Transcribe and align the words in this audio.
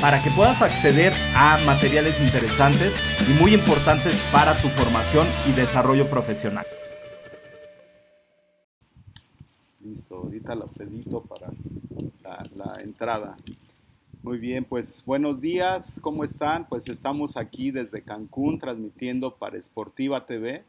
para 0.00 0.22
que 0.22 0.30
puedas 0.30 0.62
acceder 0.62 1.12
a 1.34 1.58
materiales 1.64 2.20
interesantes 2.20 2.98
y 3.28 3.40
muy 3.40 3.54
importantes 3.54 4.20
para 4.32 4.56
tu 4.56 4.68
formación 4.68 5.28
y 5.46 5.52
desarrollo 5.52 6.08
profesional. 6.08 6.66
Listo, 9.84 10.16
ahorita 10.16 10.54
la 10.54 10.68
cedito 10.68 11.20
para 11.22 11.48
la, 12.54 12.80
entrada. 12.82 13.36
Muy 14.22 14.38
bien, 14.38 14.64
pues 14.64 15.02
buenos 15.04 15.40
días, 15.40 15.98
¿cómo 16.00 16.22
están? 16.22 16.68
Pues 16.68 16.88
estamos 16.88 17.36
aquí 17.36 17.70
desde 17.72 18.02
Cancún 18.02 18.58
transmitiendo 18.58 19.34
para 19.34 19.58
Esportiva 19.58 20.24
TV 20.24 20.62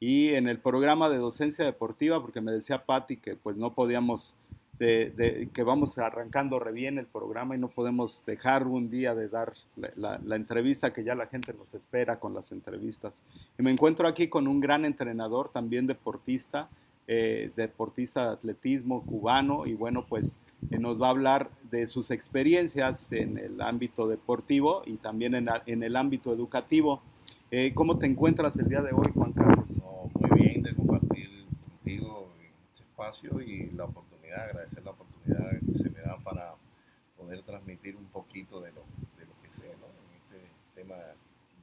y 0.00 0.34
en 0.34 0.48
el 0.48 0.58
programa 0.58 1.08
de 1.08 1.18
docencia 1.18 1.64
deportiva, 1.64 2.20
porque 2.20 2.40
me 2.40 2.52
decía 2.52 2.84
Patti 2.84 3.16
que 3.16 3.36
pues 3.36 3.56
no 3.56 3.72
podíamos, 3.74 4.34
de, 4.78 5.48
que 5.52 5.62
vamos 5.62 5.98
arrancando 5.98 6.58
re 6.58 6.72
bien 6.72 6.98
el 6.98 7.06
programa 7.06 7.56
y 7.56 7.58
no 7.58 7.68
podemos 7.68 8.22
dejar 8.26 8.66
un 8.66 8.90
día 8.90 9.14
de 9.14 9.28
dar 9.28 9.52
la, 9.96 10.20
la, 10.24 10.36
entrevista 10.36 10.92
que 10.92 11.02
ya 11.02 11.14
la 11.14 11.26
gente 11.26 11.52
nos 11.52 11.74
espera 11.74 12.20
con 12.20 12.34
las 12.34 12.52
entrevistas. 12.52 13.20
Y 13.58 13.62
me 13.62 13.70
encuentro 13.70 14.06
aquí 14.06 14.28
con 14.28 14.46
un 14.46 14.60
gran 14.60 14.84
entrenador, 14.84 15.50
también 15.50 15.86
deportista, 15.86 16.68
eh, 17.10 17.50
deportista 17.56 18.26
de 18.26 18.32
atletismo 18.34 19.02
cubano 19.02 19.66
y 19.66 19.72
bueno, 19.72 20.04
pues 20.06 20.38
eh, 20.70 20.78
nos 20.78 21.00
va 21.00 21.06
a 21.06 21.10
hablar 21.10 21.50
de 21.70 21.86
sus 21.86 22.10
experiencias 22.10 23.10
en 23.12 23.38
el 23.38 23.62
ámbito 23.62 24.06
deportivo 24.06 24.82
y 24.84 24.98
también 24.98 25.34
en, 25.34 25.48
en 25.64 25.82
el 25.82 25.96
ámbito 25.96 26.32
educativo. 26.34 27.00
Eh, 27.50 27.72
¿Cómo 27.74 27.98
te 27.98 28.04
encuentras 28.04 28.58
el 28.58 28.68
día 28.68 28.82
de 28.82 28.92
hoy, 28.92 29.10
Juan 29.14 29.32
Carlos? 29.32 29.80
muy 30.14 30.38
bien 30.38 30.62
de 30.62 30.74
compartir 30.74 31.46
contigo 31.64 32.28
este 32.42 32.82
espacio 32.82 33.40
y 33.40 33.70
la 33.70 33.84
oportunidad, 33.84 34.07
agradecer 34.32 34.84
la 34.84 34.92
oportunidad 34.92 35.50
que 35.60 35.74
se 35.74 35.90
me 35.90 36.00
da 36.00 36.16
para 36.22 36.54
poder 37.16 37.42
transmitir 37.42 37.96
un 37.96 38.06
poquito 38.06 38.60
de 38.60 38.72
lo, 38.72 38.82
de 39.18 39.26
lo 39.26 39.32
que 39.42 39.50
sé 39.50 39.66
¿no? 39.80 39.86
en 39.86 40.16
este 40.16 40.50
tema 40.74 40.96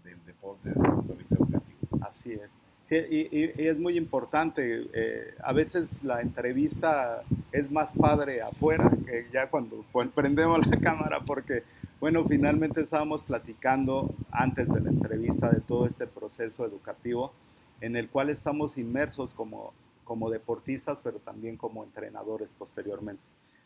del 0.04 0.24
deporte 0.26 0.70
desde 0.70 0.82
el 0.82 0.94
punto 0.94 1.14
de 1.14 1.20
vista 1.20 1.36
educativo. 1.36 2.06
Así 2.08 2.34
es. 2.34 2.50
Sí, 2.88 2.98
y, 3.10 3.62
y, 3.62 3.68
es 3.68 3.80
muy 3.80 3.98
importante. 3.98 4.88
Eh, 4.94 5.34
a 5.44 5.54
veces 5.54 6.04
la 6.04 6.22
entrevista 6.22 7.24
es 7.52 7.72
más 7.72 7.94
padre 7.94 8.42
afuera 8.44 8.92
que 9.08 9.26
ya 9.34 9.50
cuando 9.50 9.84
prendemos 10.14 10.68
la 10.68 10.78
cámara, 10.78 11.22
porque, 11.22 11.64
bueno, 12.00 12.24
finalmente 12.26 12.82
estábamos 12.82 13.24
platicando 13.24 14.14
antes 14.30 14.72
de 14.72 14.82
la 14.82 14.90
entrevista 14.92 15.50
de 15.50 15.62
todo 15.62 15.88
este 15.88 16.06
proceso 16.06 16.64
educativo 16.64 17.34
en 17.82 17.96
el 17.96 18.08
cual 18.10 18.30
estamos 18.30 18.78
inmersos 18.78 19.34
como, 19.34 19.74
como 20.06 20.30
deportistas, 20.30 21.02
pero 21.02 21.20
también 21.20 21.58
como 21.58 21.84
entrenadores 21.84 22.54
posteriormente. 22.54 23.24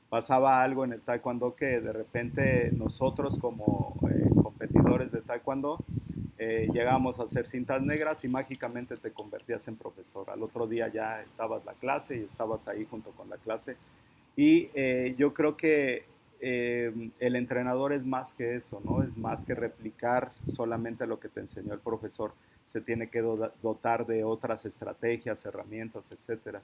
Pasaba 0.10 0.64
algo 0.64 0.84
en 0.84 0.94
el 0.94 1.02
taekwondo 1.02 1.56
que 1.56 1.80
de 1.80 1.94
repente 1.94 2.72
nosotros 2.72 3.38
como 3.38 3.96
eh, 4.10 4.30
competidores 4.42 5.12
de 5.12 5.22
taekwondo 5.22 5.78
eh, 6.42 6.70
llegamos 6.72 7.20
a 7.20 7.24
hacer 7.24 7.48
cintas 7.48 7.82
negras 7.82 8.24
y 8.24 8.30
mágicamente 8.30 8.96
te 8.96 9.12
convertías 9.12 9.68
en 9.68 9.76
profesor. 9.76 10.30
Al 10.30 10.42
otro 10.42 10.68
día 10.68 10.88
ya 10.88 11.22
estabas 11.22 11.66
la 11.66 11.74
clase 11.74 12.16
y 12.18 12.24
estabas 12.24 12.70
ahí 12.70 12.88
junto 12.90 13.12
con 13.12 13.30
la 13.30 13.36
clase. 13.38 13.76
Y 14.38 14.70
eh, 14.74 15.16
yo 15.18 15.34
creo 15.34 15.58
que 15.58 16.06
eh, 16.40 17.12
el 17.20 17.36
entrenador 17.36 17.92
es 17.92 18.06
más 18.06 18.34
que 18.34 18.56
eso, 18.56 18.82
¿no? 18.86 19.04
Es 19.04 19.18
más 19.18 19.44
que 19.44 19.54
replicar 19.54 20.32
solamente 20.50 21.06
lo 21.06 21.20
que 21.20 21.28
te 21.28 21.42
enseñó 21.42 21.74
el 21.74 21.82
profesor. 21.82 22.32
Se 22.70 22.82
tiene 22.82 23.10
que 23.10 23.22
dotar 23.22 24.06
de 24.06 24.24
otras 24.24 24.66
estrategias, 24.66 25.44
herramientas, 25.46 26.12
etcétera. 26.12 26.62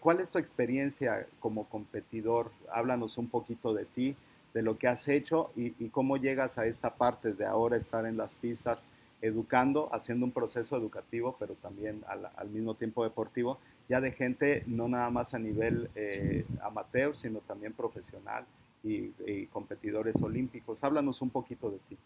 ¿Cuál 0.00 0.20
es 0.20 0.30
tu 0.30 0.38
experiencia 0.38 1.26
como 1.40 1.68
competidor? 1.68 2.50
Háblanos 2.72 3.18
un 3.18 3.28
poquito 3.28 3.74
de 3.74 3.84
ti 3.84 4.16
de 4.54 4.62
lo 4.62 4.78
que 4.78 4.86
has 4.86 5.08
hecho 5.08 5.50
y, 5.56 5.70
cómo 5.88 6.16
llegas 6.16 6.58
a 6.58 6.66
esta 6.66 6.94
parte 6.94 7.34
de 7.34 7.44
ahora 7.44 7.76
estar 7.76 8.06
en 8.06 8.16
las 8.16 8.36
pistas 8.36 8.86
educando, 9.20 9.88
haciendo 9.92 10.24
un 10.24 10.32
proceso 10.32 10.76
educativo, 10.76 11.36
pero 11.38 11.54
también 11.54 12.02
al, 12.06 12.48
mismo 12.48 12.74
tiempo 12.74 13.02
deportivo, 13.02 13.58
ya 13.88 14.00
de 14.00 14.12
gente 14.12 14.62
no 14.66 14.86
nada 14.86 15.10
más 15.10 15.34
a 15.34 15.38
nivel 15.38 15.90
eh, 15.96 16.46
amateur, 16.62 17.16
sino 17.16 17.40
también 17.40 17.72
profesional 17.72 18.46
y, 18.84 19.10
competidores 19.46 20.22
olímpicos. 20.22 20.84
Háblanos 20.84 21.20
un 21.20 21.30
poquito 21.30 21.70
de 21.70 21.78
ti. 21.88 21.96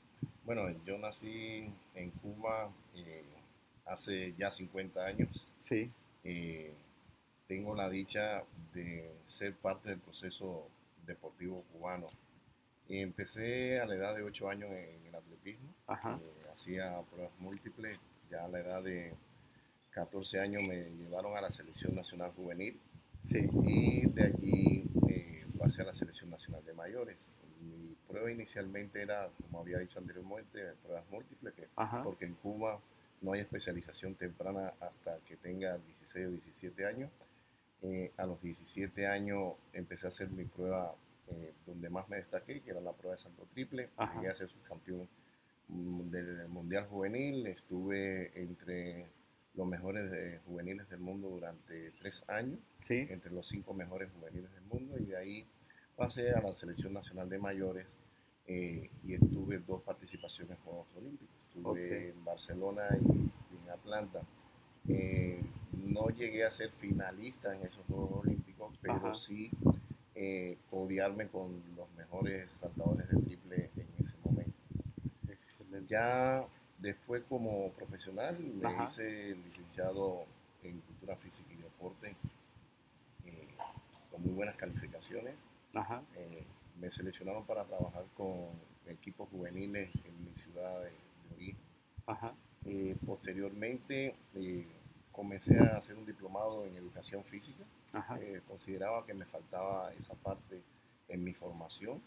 Bueno, 0.47 0.63
yo 0.87 0.97
nací 0.97 1.71
en 1.95 2.11
Cuba 2.11 2.71
eh, 2.88 2.88
hace 3.89 4.35
ya 4.39 4.51
50 4.51 5.05
años. 5.05 5.47
Sí. 5.59 5.91
Eh, 6.25 6.73
tengo 7.47 7.75
la 7.75 7.89
dicha 7.89 8.45
de 8.75 9.11
ser 9.27 9.55
parte 9.55 9.89
del 9.89 9.99
proceso 9.99 10.69
deportivo 11.07 11.65
cubano 11.73 12.11
empecé 12.89 13.81
a 13.81 13.87
la 13.87 13.95
edad 13.95 14.17
de 14.17 14.23
8 14.23 14.49
años 14.49 14.71
en, 14.71 15.07
el 15.07 15.15
atletismo. 15.15 15.75
Eh, 15.89 16.47
hacía 16.53 17.01
pruebas 17.11 17.33
múltiples. 17.39 17.99
Ya 18.31 18.45
a 18.45 18.49
la 18.49 18.61
edad 18.61 18.83
de 18.83 19.15
14 19.91 20.41
años 20.41 20.63
me 20.67 20.91
llevaron 20.97 21.37
a 21.37 21.41
la 21.41 21.51
selección 21.51 21.95
nacional 21.95 22.33
juvenil. 22.33 22.79
Sí. 23.21 23.49
Y 23.65 24.07
de 24.09 24.23
allí 24.23 24.85
eh, 25.09 25.47
pasé 25.59 25.83
a 25.83 25.87
la 25.87 25.93
selección 25.93 26.31
nacional 26.31 26.65
de 26.65 26.73
mayores. 26.73 27.31
Mi 27.61 27.97
prueba 28.07 28.31
inicialmente 28.31 29.03
era, 29.03 29.29
como 29.43 29.61
había 29.61 29.79
dicho 29.79 29.99
anteriormente, 29.99 30.73
pruebas 30.83 31.05
múltiples, 31.11 31.55
porque 32.05 32.25
en 32.25 32.35
Cuba 32.35 32.81
no 33.21 33.33
hay 33.33 33.41
especialización 33.41 34.15
temprana 34.15 34.75
hasta 34.81 35.19
que 35.21 35.37
tenga 35.37 35.79
16 35.79 36.27
o 36.27 36.31
17 36.31 36.87
años. 36.87 37.11
Eh, 37.83 38.13
a 38.17 38.27
los 38.27 38.41
17 38.43 39.07
años 39.07 39.55
empecé 39.73 40.07
a 40.07 40.09
hacer 40.09 40.31
mi 40.31 40.45
prueba 40.45 40.95
eh, 41.29 41.53
donde 41.67 41.89
más 41.91 42.09
me 42.09 42.17
destaqué, 42.17 42.61
que 42.61 42.71
era 42.71 42.81
la 42.81 42.93
prueba 42.93 43.17
de 43.17 43.23
salto 43.23 43.47
triple. 43.53 43.91
Llegué 44.15 44.29
a 44.29 44.35
ser 44.35 44.49
subcampeón 44.49 45.09
mm, 45.69 46.11
del 46.11 46.49
Mundial 46.49 46.87
Juvenil. 46.87 47.47
Estuve 47.47 48.41
entre 48.41 49.07
los 49.55 49.67
mejores 49.67 50.41
juveniles 50.47 50.89
del 50.89 51.01
mundo 51.01 51.29
durante 51.29 51.91
tres 51.93 52.25
años, 52.29 52.61
entre 52.89 53.33
los 53.33 53.49
cinco 53.49 53.75
mejores 53.75 54.09
juveniles 54.13 54.53
del 54.53 54.63
mundo, 54.65 54.97
y 54.99 55.07
de 55.07 55.17
ahí 55.17 55.47
pasé 55.97 56.31
a 56.31 56.41
la 56.41 56.53
Selección 56.53 56.93
Nacional 56.93 57.29
de 57.29 57.39
Mayores 57.39 57.97
eh, 58.49 58.91
y 59.05 59.15
estuve 59.15 59.59
dos 59.59 59.83
participaciones 59.83 60.57
en 60.57 60.65
Juegos 60.65 60.87
Olímpicos. 60.97 61.37
Estuve 61.49 62.09
en 62.09 62.25
Barcelona 62.25 62.89
y, 63.01 63.31
en 63.57 63.71
Atlanta. 63.71 64.23
Eh, 64.89 65.41
no 65.73 66.09
llegué 66.09 66.45
a 66.45 66.51
ser 66.51 66.71
finalista 66.71 67.55
en 67.55 67.65
esos 67.67 67.85
Juegos 67.87 68.25
Olímpicos, 68.25 68.75
pero 68.81 69.15
sí 69.15 69.51
eh, 70.15 70.59
codiarme 70.71 71.29
con 71.29 71.63
los 71.77 71.89
mejores 71.97 72.51
saltadores 72.51 73.09
de 73.09 73.21
triple 73.23 73.71
en 73.77 73.87
ese 74.01 74.17
momento. 74.25 74.53
Ya 75.87 76.45
después 76.79 77.23
como 77.29 77.71
profesional 77.73 78.37
me 78.39 78.85
hice 78.85 79.37
licenciado 79.37 80.27
en 80.63 80.81
Cultura 80.81 81.17
Física 81.17 81.49
y 81.53 81.63
Deporte 81.63 82.17
eh, 83.27 83.49
con 84.11 84.23
muy 84.23 84.33
buenas 84.33 84.57
calificaciones. 84.57 85.35
Eh, 86.17 86.45
me 86.81 86.91
seleccionaron 86.91 87.45
para 87.45 87.65
trabajar 87.65 88.05
con 88.17 88.51
equipos 88.87 89.29
juveniles 89.29 90.03
en 90.05 90.25
mi 90.25 90.35
ciudad 90.35 90.83
de, 90.83 90.93
origen. 91.35 92.99
posteriormente 93.05 94.15
comencé 95.19 95.59
a 95.59 95.77
hacer 95.77 95.97
un 95.97 96.07
diplomado 96.07 96.65
en 96.65 96.77
educación 96.77 97.25
física. 97.25 97.65
Eh, 98.21 98.41
consideraba 98.47 99.05
que 99.05 99.15
me 99.15 99.25
faltaba 99.25 99.93
esa 99.95 100.15
parte 100.15 100.63
en 101.09 101.25
mi 101.25 101.35
formación, 101.35 102.01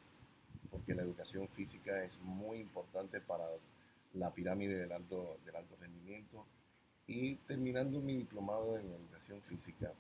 porque 0.69 0.95
la 0.95 1.01
educación 1.01 1.49
física 1.49 2.03
es 2.05 2.19
muy 2.21 2.59
importante 2.59 3.19
para 3.19 3.45
la 4.13 4.33
pirámide 4.33 4.77
del 4.77 4.93
alto, 4.93 5.37
del 5.45 5.55
alto 5.57 5.75
rendimiento. 5.79 6.45
Y 7.05 7.35
terminando 7.35 7.99
mi 7.99 8.15
diplomado 8.15 8.77
en 8.77 8.89
educación 8.89 9.41
física, 9.41 9.87
eh, 9.87 9.93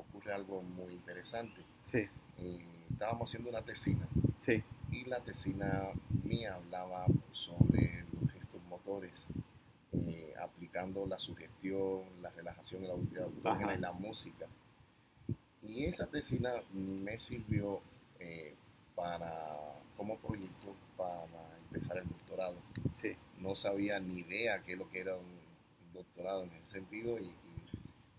ocurre 0.00 0.32
algo 0.32 0.62
muy 0.62 0.94
interesante. 0.94 1.62
Sí. 1.84 2.06
Eh, 2.38 2.66
estábamos 2.90 3.30
haciendo 3.30 3.50
una 3.50 3.62
tesina. 3.62 4.06
Sí. 4.38 4.62
Y 4.90 5.04
la 5.04 5.20
tesina 5.20 5.90
mía 6.24 6.54
hablaba 6.54 7.06
sobre 7.30 8.04
los 8.12 8.32
gestos 8.32 8.62
motores 8.68 9.26
eh, 9.92 10.34
aplicando 10.40 11.06
la 11.06 11.18
sugestión, 11.18 12.02
la 12.22 12.30
relajación, 12.30 12.86
la 12.86 12.94
autógena 12.94 13.74
y 13.74 13.78
la 13.78 13.92
música. 13.92 14.46
Y 15.62 15.84
esa 15.84 16.06
tesina 16.06 16.52
me 16.72 17.18
sirvió 17.18 17.80
eh, 18.18 18.54
para, 18.94 19.56
como 19.96 20.16
proyecto 20.18 20.74
para 20.96 21.26
empezar 21.64 21.98
el 21.98 22.08
doctorado. 22.08 22.56
Sí. 22.92 23.16
No 23.38 23.54
sabía 23.54 23.98
ni 24.00 24.20
idea 24.20 24.62
qué 24.62 24.72
es 24.72 24.78
lo 24.78 24.88
que 24.88 25.00
era 25.00 25.16
un 25.16 25.40
doctorado 25.92 26.44
en 26.44 26.52
ese 26.52 26.72
sentido 26.72 27.18
y, 27.18 27.32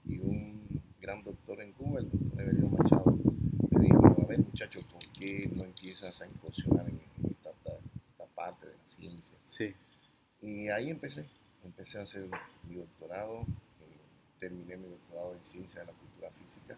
y, 0.05 0.19
un 0.19 0.70
gran 1.01 1.23
doctor 1.23 1.59
en 1.61 1.73
Cuba, 1.73 1.99
el 1.99 2.09
doctor 2.11 2.41
Evelio 2.41 2.69
Machado, 2.69 3.17
me 3.71 3.79
dijo, 3.79 4.05
a 4.05 4.25
ver 4.27 4.39
muchachos, 4.39 4.83
¿por 4.85 5.01
qué 5.13 5.49
no 5.55 5.63
empiezas 5.63 6.21
a 6.21 6.27
incursionar 6.27 6.87
en 6.87 7.01
esta, 7.29 7.51
parte 8.35 8.67
de 8.67 8.73
la 8.73 8.87
ciencia? 8.87 9.35
Sí. 9.41 9.73
Y 10.41 10.69
ahí 10.69 10.89
empecé, 10.89 11.25
empecé 11.63 11.97
a 11.97 12.03
hacer 12.03 12.29
mi 12.67 12.75
doctorado, 12.75 13.41
eh, 13.41 13.97
terminé 14.39 14.77
mi 14.77 14.89
doctorado 14.89 15.33
en 15.33 15.43
ciencia 15.43 15.81
de 15.81 15.87
la 15.87 15.93
cultura 15.93 16.29
física. 16.31 16.77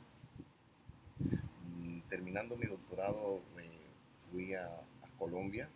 Mm, 1.19 1.99
terminando 2.09 2.55
mi 2.55 2.65
doctorado 2.65 3.41
eh, 3.59 3.69
fui 4.31 4.53
a, 4.55 4.69
Colombia 5.19 5.69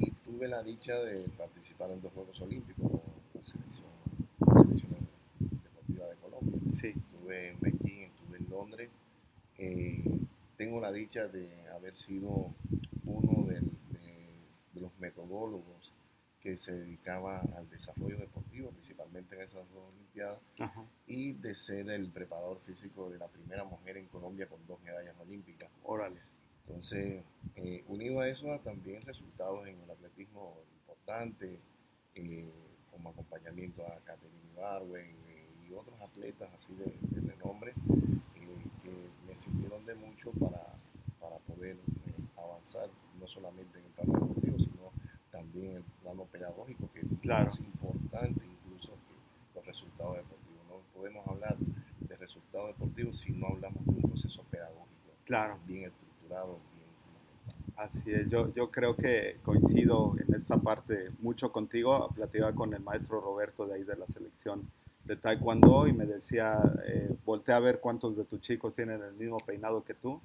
y 0.00 0.10
tuve 0.10 0.48
la 0.48 0.62
dicha 0.64 0.94
de 0.94 1.28
participar 1.36 1.92
en 1.92 2.00
dos 2.00 2.12
Juegos 2.12 2.40
Olímpicos 2.40 2.90
con 2.90 3.02
la 3.34 3.42
selección, 3.42 3.86
deportiva 4.40 4.98
Colombia. 6.38 6.88
Estuve 6.88 7.48
en 7.50 7.60
Beijing, 7.60 8.02
estuve 8.02 8.38
en 8.38 8.50
Londres. 8.50 8.90
Eh, 9.56 10.04
tengo 10.56 10.80
la 10.80 10.92
dicha 10.92 11.28
de 11.28 11.68
haber 11.68 11.94
sido 11.94 12.54
uno 13.04 13.46
de, 13.46 13.60
de 14.74 14.80
los 14.80 14.96
metodólogos 14.98 15.92
que 16.40 16.56
se 16.56 16.72
dedicaba 16.72 17.40
al 17.56 17.68
desarrollo 17.68 18.16
deportivo, 18.16 18.70
principalmente 18.70 19.34
en 19.34 19.42
esas 19.42 19.68
dos 19.72 19.92
Olimpiadas, 19.92 20.40
y 21.06 21.32
de 21.32 21.54
ser 21.54 21.90
el 21.90 22.10
preparador 22.10 22.60
físico 22.60 23.10
de 23.10 23.18
la 23.18 23.28
primera 23.28 23.64
mujer 23.64 23.96
en 23.96 24.06
Colombia 24.06 24.48
con 24.48 24.64
dos 24.66 24.80
medallas 24.82 25.16
olímpicas. 25.18 25.68
Órale. 25.82 26.20
Entonces, 26.66 27.24
eh, 27.56 27.84
unido 27.88 28.20
a 28.20 28.28
eso, 28.28 28.58
también 28.60 29.02
resultados 29.02 29.66
en 29.66 29.80
el 29.80 29.90
atletismo 29.90 30.60
importantes, 30.74 31.58
eh, 32.14 32.52
como 32.90 33.10
acompañamiento 33.10 33.86
a 33.86 33.98
Catherine 34.04 34.38
eh, 34.96 35.37
y 35.68 35.74
otros 35.74 36.00
atletas 36.00 36.48
así 36.56 36.74
de, 36.74 36.94
renombre, 37.20 37.74
que 38.82 39.10
me 39.26 39.34
sirvieron 39.34 39.84
de 39.84 39.94
mucho 39.94 40.30
para, 40.32 40.76
para 41.20 41.36
poder 41.38 41.76
avanzar, 42.36 42.88
no 43.20 43.26
solamente 43.26 43.78
en 43.78 43.84
el 43.84 43.90
plano 43.92 44.12
deportivo, 44.12 44.58
sino 44.58 44.92
también 45.30 45.76
el 45.76 45.82
plano 46.02 46.24
pedagógico, 46.24 46.88
que 46.92 47.00
es 47.00 47.24
más 47.24 47.60
importante 47.60 48.40
incluso 48.44 48.92
que 48.92 49.56
los 49.56 49.66
resultados 49.66 50.16
deportivos. 50.16 50.62
No 50.68 50.80
podemos 50.94 51.26
hablar 51.26 51.56
de 51.58 52.16
resultados 52.16 52.68
deportivos 52.68 53.18
si 53.18 53.32
no 53.32 53.48
hablamos 53.48 53.84
de 53.84 53.92
un 53.92 54.02
proceso 54.02 54.42
pedagógico 54.50 54.88
claro. 55.24 55.58
bien 55.66 55.84
estructurado, 55.84 56.58
bien 56.74 56.88
fundamental. 56.96 57.74
Así 57.76 58.10
es, 58.10 58.28
yo, 58.28 58.52
yo 58.54 58.70
creo 58.70 58.96
que 58.96 59.38
coincido 59.42 60.14
en 60.26 60.34
esta 60.34 60.56
parte 60.56 61.10
mucho 61.20 61.52
contigo. 61.52 62.08
Platicaba 62.14 62.54
con 62.54 62.72
el 62.74 62.80
maestro 62.80 63.20
Roberto 63.20 63.66
de 63.66 63.74
ahí 63.74 63.84
de 63.84 63.96
la 63.96 64.06
selección 64.06 64.68
de 65.08 65.16
Taekwondo 65.16 65.88
y 65.88 65.92
me 65.92 66.06
decía, 66.06 66.60
eh, 66.86 67.12
voltea 67.24 67.56
a 67.56 67.60
ver 67.60 67.80
cuántos 67.80 68.16
de 68.16 68.24
tus 68.24 68.40
chicos 68.40 68.76
tienen 68.76 69.02
el 69.02 69.14
mismo 69.14 69.38
peinado 69.38 69.82
que 69.82 69.94
tú 69.94 70.20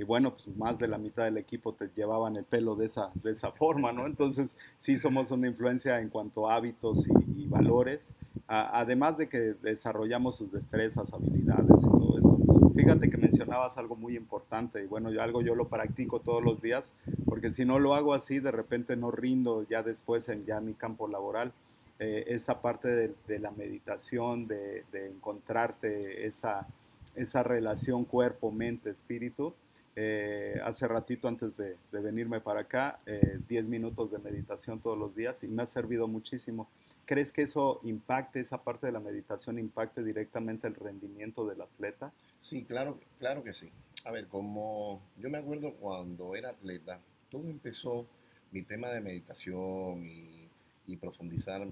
y 0.00 0.02
bueno, 0.02 0.34
pues 0.34 0.56
más 0.56 0.78
de 0.78 0.88
la 0.88 0.96
mitad 0.96 1.24
del 1.24 1.36
equipo 1.36 1.74
te 1.74 1.90
llevaban 1.94 2.34
el 2.36 2.44
pelo 2.44 2.74
de 2.74 2.86
esa, 2.86 3.10
de 3.22 3.32
esa 3.32 3.52
forma, 3.52 3.92
¿no? 3.92 4.06
Entonces 4.06 4.56
sí 4.78 4.96
somos 4.96 5.30
una 5.30 5.46
influencia 5.46 6.00
en 6.00 6.08
cuanto 6.08 6.48
a 6.48 6.54
hábitos 6.54 7.06
y, 7.06 7.44
valores, 7.50 8.14
además 8.46 9.18
de 9.18 9.28
que 9.28 9.38
desarrollamos 9.60 10.36
sus 10.36 10.50
destrezas, 10.52 11.12
habilidades 11.12 11.82
y 11.82 11.90
todo 11.90 12.18
eso. 12.18 12.38
Fíjate 12.74 13.10
que 13.10 13.18
mencionabas 13.18 13.76
algo 13.76 13.94
muy 13.94 14.16
importante 14.16 14.82
y 14.82 14.86
bueno, 14.86 15.10
yo, 15.10 15.20
algo 15.20 15.42
yo 15.42 15.54
lo 15.54 15.68
practico 15.68 16.20
todos 16.20 16.42
los 16.42 16.62
días, 16.62 16.94
porque 17.26 17.50
si 17.50 17.66
no 17.66 17.78
lo 17.78 17.94
hago 17.94 18.14
así, 18.14 18.38
de 18.38 18.52
repente 18.52 18.96
no 18.96 19.10
rindo 19.10 19.66
ya 19.68 19.82
después 19.82 20.30
en 20.30 20.46
ya 20.46 20.60
mi 20.60 20.72
campo 20.72 21.08
laboral. 21.08 21.52
Eh, 22.00 22.24
esta 22.34 22.60
parte 22.60 22.88
de, 22.88 23.38
la 23.38 23.52
meditación, 23.52 24.48
de, 24.48 24.84
de 24.90 25.06
encontrarte 25.06 26.26
esa, 26.26 26.66
esa 27.14 27.42
relación 27.42 28.04
cuerpo, 28.04 28.50
mente, 28.50 28.90
espíritu, 28.90 29.54
eh, 29.96 30.58
hace 30.64 30.86
ratito 30.88 31.28
antes 31.28 31.56
de, 31.56 31.76
venirme 31.92 32.40
para 32.40 32.60
acá, 32.60 33.00
10 33.04 33.66
eh, 33.66 33.68
minutos 33.68 34.10
de 34.10 34.18
meditación 34.18 34.80
todos 34.80 34.96
los 34.96 35.14
días 35.14 35.42
y 35.42 35.48
me 35.48 35.62
ha 35.62 35.66
servido 35.66 36.08
muchísimo. 36.08 36.68
¿Crees 37.04 37.32
que 37.32 37.42
eso 37.42 37.80
impacte, 37.82 38.40
esa 38.40 38.62
parte 38.62 38.86
de 38.86 38.92
la 38.92 39.00
meditación 39.00 39.58
impacte 39.58 40.02
directamente 40.02 40.68
el 40.68 40.76
rendimiento 40.76 41.46
del 41.46 41.60
atleta? 41.60 42.12
Sí, 42.38 42.64
claro, 42.64 42.98
claro 43.18 43.42
que 43.42 43.52
sí. 43.52 43.70
A 44.04 44.12
ver, 44.12 44.26
como 44.28 45.02
yo 45.18 45.28
me 45.28 45.38
acuerdo 45.38 45.74
cuando 45.74 46.36
era 46.36 46.50
atleta, 46.50 47.00
todo 47.28 47.48
empezó 47.48 48.06
mi 48.52 48.62
tema 48.62 48.88
de 48.88 49.00
meditación 49.00 50.04
y, 50.06 50.49
y 50.86 50.96
profundizar 50.96 51.66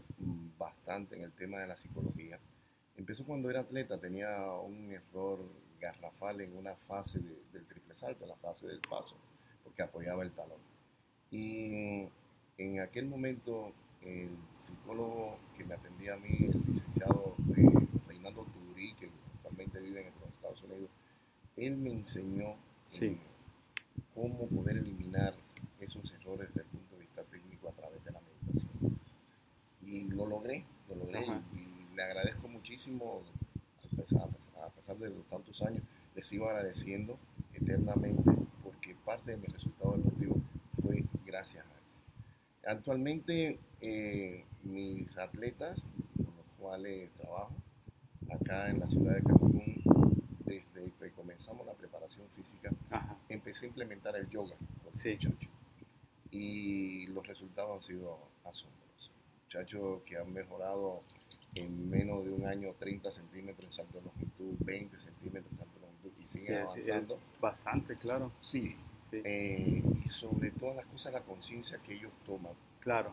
bastante 0.59 1.17
en 1.17 1.23
el 1.23 1.33
tema 1.33 1.61
de 1.61 1.67
la 1.67 1.77
psicología. 1.77 2.39
Empezó 2.97 3.25
cuando 3.25 3.51
era 3.51 3.61
atleta, 3.61 3.99
tenía 3.99 4.51
un 4.53 4.91
error 4.93 5.41
garrafal 5.81 6.41
en 6.41 6.57
una 6.57 6.75
fase 6.75 7.21
del 7.53 7.67
triple 7.67 7.95
salto, 7.95 8.27
la 8.27 8.37
fase 8.37 8.67
del 8.67 8.81
paso, 8.81 9.17
porque 9.63 9.83
apoyaba 9.83 10.23
el 10.23 10.33
talón. 10.33 10.61
Y 11.31 12.09
en 12.59 12.81
aquel 12.81 13.07
momento 13.07 13.73
el 14.03 14.31
psicólogo 14.57 15.39
que 15.57 15.65
me 15.65 15.75
atendía 15.75 16.15
a 16.15 16.19
mí, 16.19 16.37
el 16.41 16.63
licenciado 16.67 17.35
eh, 17.57 17.67
Reinaldo 18.07 18.45
Tudurí, 18.53 18.95
que 18.95 19.11
actualmente 19.35 19.81
vive 19.81 20.07
en 20.07 20.15
los 20.21 20.31
Estados 20.31 20.63
Unidos, 20.63 20.91
él 21.57 21.77
me 21.77 21.91
enseñó 21.91 22.57
eh, 23.01 23.19
cómo 24.15 24.47
poder 24.49 24.79
eliminar 24.79 25.35
esos 25.81 26.13
errores 26.13 26.49
desde 26.49 26.63
el 26.63 26.67
punto 26.67 26.95
de 26.95 27.01
vista 27.01 27.23
técnico 27.25 27.69
a 27.69 27.73
través 27.73 28.05
de 28.05 28.11
la 28.13 28.21
meditación. 28.21 28.98
Y 29.89 30.03
lo 30.09 30.27
logré, 30.27 30.65
lo 30.89 30.97
logré 30.97 31.27
y 31.55 31.97
le 31.97 32.03
agradezco 32.03 32.47
muchísimo 32.47 33.23
a 34.63 34.71
pesar 34.71 34.97
de 34.99 35.11
los 35.11 35.27
tantos 35.27 35.61
años, 35.63 35.83
les 36.15 36.27
sigo 36.27 36.49
agradeciendo 36.49 37.19
eternamente 37.55 38.31
porque 38.63 38.95
parte 39.05 39.33
de 39.33 39.37
mi 39.39 39.47
resultado 39.47 39.97
deportivo 39.97 40.37
fue 40.83 41.05
gracias 41.27 41.65
a 41.65 41.87
eso. 41.87 41.99
Actualmente 42.67 43.59
eh, 43.81 44.45
mis 44.63 45.17
atletas 45.17 45.87
con 46.17 46.27
los 46.37 46.47
cuales 46.59 47.11
trabajo 47.13 47.55
acá 48.31 48.69
en 48.71 48.81
la 48.81 48.89
ciudad 48.89 49.15
de 49.15 49.23
Cancún, 49.23 49.83
desde 50.45 50.93
que 50.93 51.11
comenzamos 51.13 51.67
la 51.67 51.75
preparación 51.75 52.27
física, 52.31 52.71
empecé 53.29 53.67
a 53.67 53.69
implementar 53.69 54.17
el 54.17 54.29
yoga 54.29 54.57
con 54.83 54.93
sí. 54.93 55.13
muchachos 55.13 55.51
y 56.31 57.07
los 57.09 57.27
resultados 57.27 57.75
han 57.75 57.81
sido 57.81 58.19
asombrosos. 58.45 59.18
Muchachos 59.49 60.03
que 60.05 60.19
han 60.19 60.31
mejorado 60.31 61.01
en 61.55 61.89
menos 61.89 62.23
de 62.23 62.31
un 62.31 62.45
año 62.47 62.75
30 62.79 63.11
centímetros 63.11 63.65
en 63.65 63.73
salto 63.73 63.99
de 63.99 64.05
longitud, 64.05 64.55
20 64.59 64.99
centímetros 64.99 65.51
en 65.53 65.59
salto 65.59 65.81
de 65.81 65.87
longitud 65.87 66.13
y 66.23 66.27
siguen 66.27 66.57
avanzando. 66.57 67.19
bastante, 67.41 67.97
claro. 67.97 68.31
Sí. 68.43 68.77
Eh, 69.11 69.83
y 70.05 70.07
sobre 70.07 70.51
todas 70.51 70.77
las 70.77 70.85
cosas 70.85 71.15
la 71.15 71.23
conciencia 71.23 71.79
que 71.79 71.95
ellos 71.95 72.13
toman. 72.27 72.53
Claro. 72.81 73.09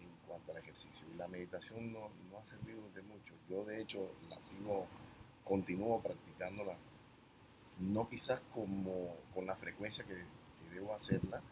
En, 0.00 0.28
cuanto 0.28 0.52
al 0.52 0.58
ejercicio. 0.58 1.08
Y 1.12 1.16
la 1.16 1.26
meditación 1.26 1.92
no, 1.92 2.08
no, 2.30 2.38
ha 2.38 2.44
servido 2.44 2.88
de 2.94 3.02
mucho. 3.02 3.34
Yo 3.48 3.64
de 3.64 3.80
hecho 3.80 4.12
la 4.28 4.40
sigo, 4.40 4.86
continúo 5.42 6.00
practicándola, 6.00 6.76
no 7.80 8.08
quizás 8.08 8.42
como 8.52 9.16
con 9.34 9.44
la 9.44 9.56
frecuencia 9.56 10.04
que, 10.04 10.14
que 10.14 10.74
debo 10.76 10.94
hacerla, 10.94 11.42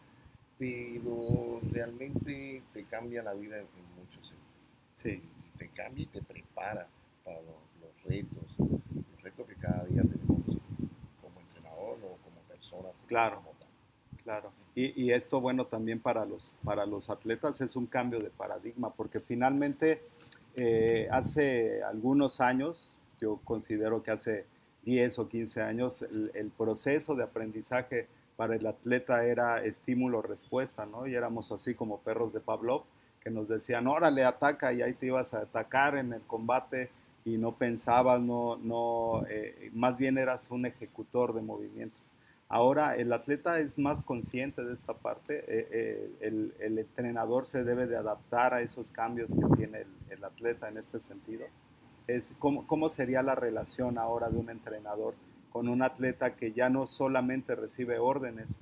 pero 0.59 1.59
realmente 1.71 2.61
te 2.73 2.83
cambia 2.83 3.23
la 3.23 3.33
vida 3.33 3.57
en, 3.57 3.67
muchos 3.97 4.27
sentidos. 4.27 4.47
Sí 4.95 5.23
te 5.59 5.67
cambia 5.67 6.03
y 6.03 6.07
te 6.07 6.21
prepara 6.21 6.87
para 7.23 7.41
los, 7.41 8.03
retos, 8.05 8.57
los 8.57 9.21
retos 9.21 9.45
que 9.45 9.55
cada 9.55 9.83
día 9.83 10.01
tenemos 10.01 10.57
como 11.21 11.39
entrenador 11.41 11.99
o 12.03 12.17
como 12.23 12.39
persona. 12.47 12.89
Claro, 13.07 13.43
claro. 14.23 14.51
Y, 14.73 15.03
y, 15.03 15.11
esto, 15.11 15.41
bueno, 15.41 15.65
también 15.65 15.99
para 15.99 16.25
los, 16.25 16.55
para 16.63 16.85
los 16.85 17.09
atletas 17.09 17.59
es 17.59 17.75
un 17.75 17.85
cambio 17.85 18.19
de 18.19 18.29
paradigma, 18.29 18.93
porque 18.93 19.19
finalmente 19.19 19.99
eh, 20.55 21.09
hace 21.11 21.83
algunos 21.83 22.39
años, 22.39 22.97
yo 23.19 23.41
considero 23.43 24.01
que 24.01 24.11
hace 24.11 24.45
10 24.83 25.19
o 25.19 25.27
15 25.27 25.61
años, 25.61 26.01
el, 26.03 26.31
el 26.33 26.49
proceso 26.51 27.15
de 27.15 27.23
aprendizaje 27.23 28.07
para 28.39 28.55
el 28.55 28.65
atleta 28.65 29.25
era 29.25 29.61
estímulo-respuesta, 29.65 30.85
¿no? 30.85 31.05
Y 31.05 31.13
éramos 31.13 31.51
así 31.51 31.75
como 31.75 31.99
perros 31.99 32.31
de 32.31 32.39
Pavlov 32.39 32.83
que 33.21 33.29
nos 33.29 33.49
decían, 33.49 33.85
órale, 33.85 34.23
ataca, 34.23 34.71
y 34.71 34.81
ahí 34.81 34.93
te 34.93 35.07
ibas 35.07 35.33
a 35.33 35.39
atacar 35.39 35.97
en 35.97 36.13
el 36.13 36.21
combate 36.21 36.89
y 37.25 37.37
no 37.37 37.55
pensabas, 37.55 38.21
no, 38.21 38.55
no, 38.55 39.25
eh, 39.29 39.69
más 39.73 39.97
bien 39.97 40.17
eras 40.17 40.49
un 40.51 40.65
ejecutor 40.65 41.33
de 41.33 41.41
movimientos. 41.41 42.01
Ahora 42.47 42.95
el 42.95 43.11
atleta 43.11 43.59
es 43.59 43.77
más 43.77 44.03
consciente 44.03 44.63
de 44.63 44.73
esta 44.73 44.93
parte, 44.93 45.39
eh, 45.39 45.67
eh, 45.71 46.11
el, 46.21 46.53
el, 46.61 46.79
entrenador 46.79 47.45
se 47.45 47.65
debe 47.65 47.87
de 47.87 47.97
adaptar 47.97 48.53
a 48.53 48.61
esos 48.61 48.89
cambios 48.89 49.33
que 49.35 49.57
tiene 49.57 49.83
el, 50.09 50.23
atleta 50.23 50.69
en 50.69 50.77
este 50.77 51.01
sentido. 51.01 51.45
Es, 52.07 52.33
¿cómo, 52.39 52.65
¿Cómo 52.67 52.87
sería 52.87 53.21
la 53.21 53.35
relación 53.35 53.97
ahora 53.97 54.29
de 54.29 54.37
un 54.37 54.49
entrenador 54.49 55.13
con 55.51 55.67
un 55.67 55.81
atleta 55.81 56.35
que 56.35 56.51
ya 56.51 56.69
no 56.69 56.87
solamente 56.87 57.55
recibe 57.55 57.99
órdenes, 57.99 58.59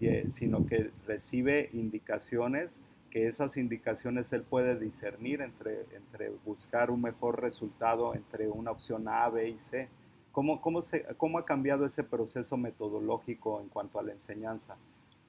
eh, 0.00 0.26
sino 0.30 0.66
que 0.66 0.90
recibe 1.06 1.70
indicaciones, 1.72 2.82
que 3.10 3.26
esas 3.26 3.56
indicaciones 3.56 4.32
él 4.32 4.42
puede 4.42 4.78
discernir 4.78 5.40
entre, 5.40 5.86
entre 5.96 6.30
buscar 6.44 6.90
un 6.90 7.02
mejor 7.02 7.40
resultado 7.40 8.14
entre 8.14 8.48
una 8.48 8.70
opción 8.70 9.08
A, 9.08 9.28
B 9.28 9.48
y 9.48 9.58
C? 9.58 9.88
¿Cómo, 10.32 10.60
cómo, 10.60 10.82
se, 10.82 11.04
¿Cómo 11.16 11.38
ha 11.38 11.44
cambiado 11.44 11.84
ese 11.86 12.04
proceso 12.04 12.56
metodológico 12.56 13.60
en 13.60 13.68
cuanto 13.68 13.98
a 13.98 14.02
la 14.02 14.12
enseñanza? 14.12 14.76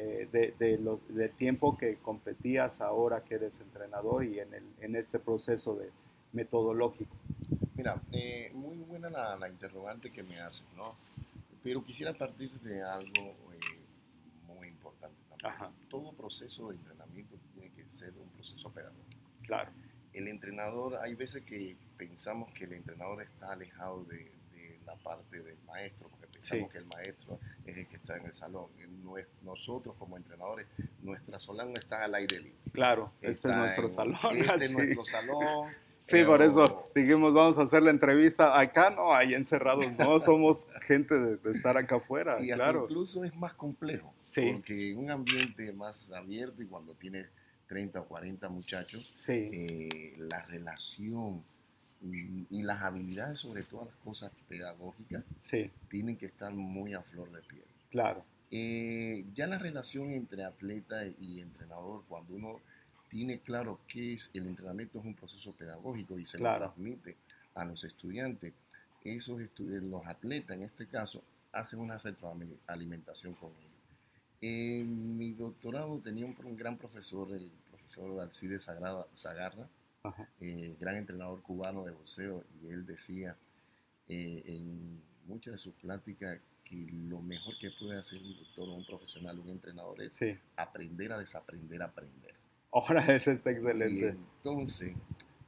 Eh, 0.02 0.30
de, 0.32 0.54
de 0.58 0.78
los, 0.78 1.06
del 1.14 1.32
tiempo 1.32 1.78
que 1.78 1.98
competías 1.98 2.80
ahora 2.80 3.22
que 3.22 3.36
eres 3.36 3.60
entrenador 3.60 4.24
y 4.24 4.40
en, 4.40 4.54
el, 4.54 4.64
en 4.80 4.96
este 4.96 5.20
proceso 5.20 5.76
de 5.76 5.90
metodológico. 6.32 7.14
Mira, 7.80 7.96
eh, 8.12 8.52
muy 8.54 8.76
buena 8.80 9.10
la, 9.10 9.38
la, 9.38 9.48
interrogante 9.48 10.12
que 10.12 10.22
me 10.22 10.38
haces, 10.42 10.66
¿no? 10.76 10.98
Pero 11.64 11.82
quisiera 11.82 12.12
partir 12.12 12.52
de 12.60 12.84
algo 12.84 13.38
eh, 13.54 13.80
muy 14.46 14.68
importante 14.68 15.16
también. 15.30 15.74
Todo 15.88 16.12
proceso 16.12 16.68
de 16.68 16.76
entrenamiento 16.76 17.38
tiene 17.54 17.70
que 17.72 17.86
ser 17.96 18.12
un 18.18 18.28
proceso 18.32 18.70
pedagógico. 18.70 19.30
Claro. 19.44 19.72
El 20.12 20.28
entrenador, 20.28 20.98
hay 21.02 21.16
veces 21.16 21.46
que 21.46 21.78
pensamos 21.98 22.52
que 22.52 22.66
el 22.66 22.74
entrenador 22.74 23.22
está 23.22 23.54
alejado 23.54 24.04
de, 24.04 24.30
la 24.86 24.96
parte 24.96 25.40
del 25.40 25.58
maestro, 25.68 26.10
porque 26.10 26.28
pensamos 26.28 26.70
que 26.72 26.80
el 26.80 26.86
maestro 26.86 27.40
es 27.64 27.78
el 27.78 27.88
que 27.88 27.96
está 27.96 28.18
en 28.18 28.26
el 28.26 28.34
salón. 28.34 28.68
Nosotros 29.44 29.96
como 29.98 30.18
entrenadores, 30.18 30.68
nuestra 31.02 31.40
salón 31.40 31.72
está 31.78 32.04
al 32.04 32.16
aire 32.16 32.40
libre. 32.42 32.60
Claro, 32.74 33.14
este 33.22 33.48
es 33.50 33.56
nuestro 33.56 33.88
salón. 33.88 34.36
Este 34.36 34.66
es 34.66 34.74
nuestro 34.74 35.06
salón. 35.06 35.70
Sí, 36.10 36.24
por 36.24 36.42
eso 36.42 36.90
dijimos, 36.96 37.34
vamos 37.34 37.58
a 37.58 37.64
hacer 37.64 37.84
la 37.84 37.92
entrevista 37.92 38.60
acá, 38.60 38.90
no, 38.90 39.14
ahí 39.14 39.34
encerrados, 39.34 39.86
no 39.98 40.20
somos 40.20 40.66
gente 40.82 41.14
de, 41.16 41.52
estar 41.52 41.78
acá 41.78 41.98
afuera. 41.98 42.38
Y 42.42 42.52
claro. 42.52 42.86
incluso 42.86 43.24
es 43.24 43.36
más 43.36 43.54
complejo, 43.54 44.14
sí. 44.26 44.50
porque 44.54 44.92
en 44.92 45.00
un 45.00 45.12
ambiente 45.12 45.72
más 45.74 46.12
abierto 46.12 46.64
y 46.64 46.66
cuando 46.66 46.94
tienes 46.94 47.28
30 47.68 48.02
o 48.02 48.06
40 48.06 48.50
muchachos, 48.50 49.14
eh, 49.28 50.16
la 50.18 50.44
relación 50.46 51.44
y, 52.02 52.64
las 52.64 52.82
habilidades, 52.82 53.40
sobre 53.40 53.64
todas 53.64 53.88
las 53.88 53.96
cosas 53.98 54.32
pedagógicas, 54.48 55.24
tienen 55.90 56.18
que 56.18 56.26
estar 56.26 56.54
muy 56.54 56.94
a 56.94 57.02
flor 57.02 57.30
de 57.32 57.42
piel. 57.42 57.66
Claro. 57.92 58.24
Eh, 58.52 59.26
ya 59.36 59.46
la 59.46 59.60
relación 59.60 60.10
entre 60.10 60.44
atleta 60.44 61.06
y 61.06 61.40
entrenador, 61.40 62.04
cuando 62.08 62.34
uno 62.34 62.60
tiene 63.10 63.40
claro 63.40 63.80
que 63.88 64.14
es 64.14 64.30
el 64.34 64.48
entrenamiento 64.48 65.00
es 65.00 65.06
un 65.06 65.16
proceso 65.16 65.52
pedagógico 65.54 66.18
y 66.18 66.26
se 66.26 66.38
lo 66.38 66.56
transmite 66.56 67.18
a 67.56 67.66
los 67.66 67.84
estudiantes, 67.84 68.54
esos 69.04 69.42
los 69.60 70.06
atletas 70.06 70.56
en 70.56 70.64
este 70.64 70.88
caso 70.88 71.24
hacen 71.52 71.80
una 71.80 71.98
retroalimentación 71.98 73.34
con 73.34 73.52
ellos. 73.52 73.70
En 74.42 75.18
mi 75.18 75.32
doctorado 75.32 76.00
tenía 76.00 76.26
un, 76.26 76.56
gran 76.56 76.78
profesor, 76.78 77.32
el 77.34 77.52
profesor 77.70 78.22
Alcides 78.22 78.66
Zagarra, 79.16 79.68
eh, 80.40 80.78
gran 80.80 80.96
entrenador 80.96 81.42
cubano 81.42 81.84
de 81.84 81.92
boxeo, 81.92 82.46
y 82.62 82.68
él 82.68 82.86
decía 82.86 83.36
eh, 84.08 84.44
en 84.46 85.02
muchas 85.28 85.54
de 85.54 85.58
sus 85.58 85.74
pláticas 85.74 86.40
que 86.64 86.88
lo 87.10 87.22
mejor 87.22 87.58
que 87.60 87.72
puede 87.72 87.98
hacer 87.98 88.22
un 88.22 88.38
doctor 88.38 88.70
o 88.70 88.74
un 88.76 88.86
profesional, 88.86 89.40
un 89.40 89.50
entrenador, 89.50 90.02
es 90.02 90.20
aprender 90.56 91.12
a 91.12 91.18
desaprender 91.18 91.82
a 91.82 91.86
aprender. 91.86 92.36
Ahora 92.72 93.06
ese 93.16 93.34
está 93.34 93.52
excelente. 93.52 94.10
entonces, 94.10 94.96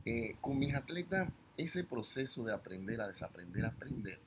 eh, 0.06 0.36
con 0.42 0.58
mis 0.58 0.74
atletas, 0.74 1.30
ese 1.58 1.84
proceso 1.84 2.44
de 2.44 2.54
aprender 2.54 3.02
a 3.02 3.08
desaprender 3.08 3.66
a 3.66 3.70
aprender 3.70 4.20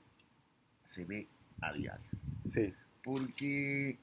se 0.85 1.05
ve 1.05 1.27
a 1.61 1.73
diario. 1.73 2.11
Sí. 2.47 2.73
Porque 3.03 3.99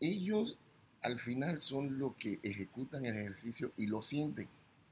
ellos 0.00 0.58
al 1.00 1.18
final 1.18 1.60
son 1.60 1.98
los 1.98 2.14
que 2.16 2.38
ejecutan 2.42 3.04
el 3.06 3.16
ejercicio 3.16 3.72
y 3.76 3.86
lo 3.86 4.02
sienten. 4.02 4.48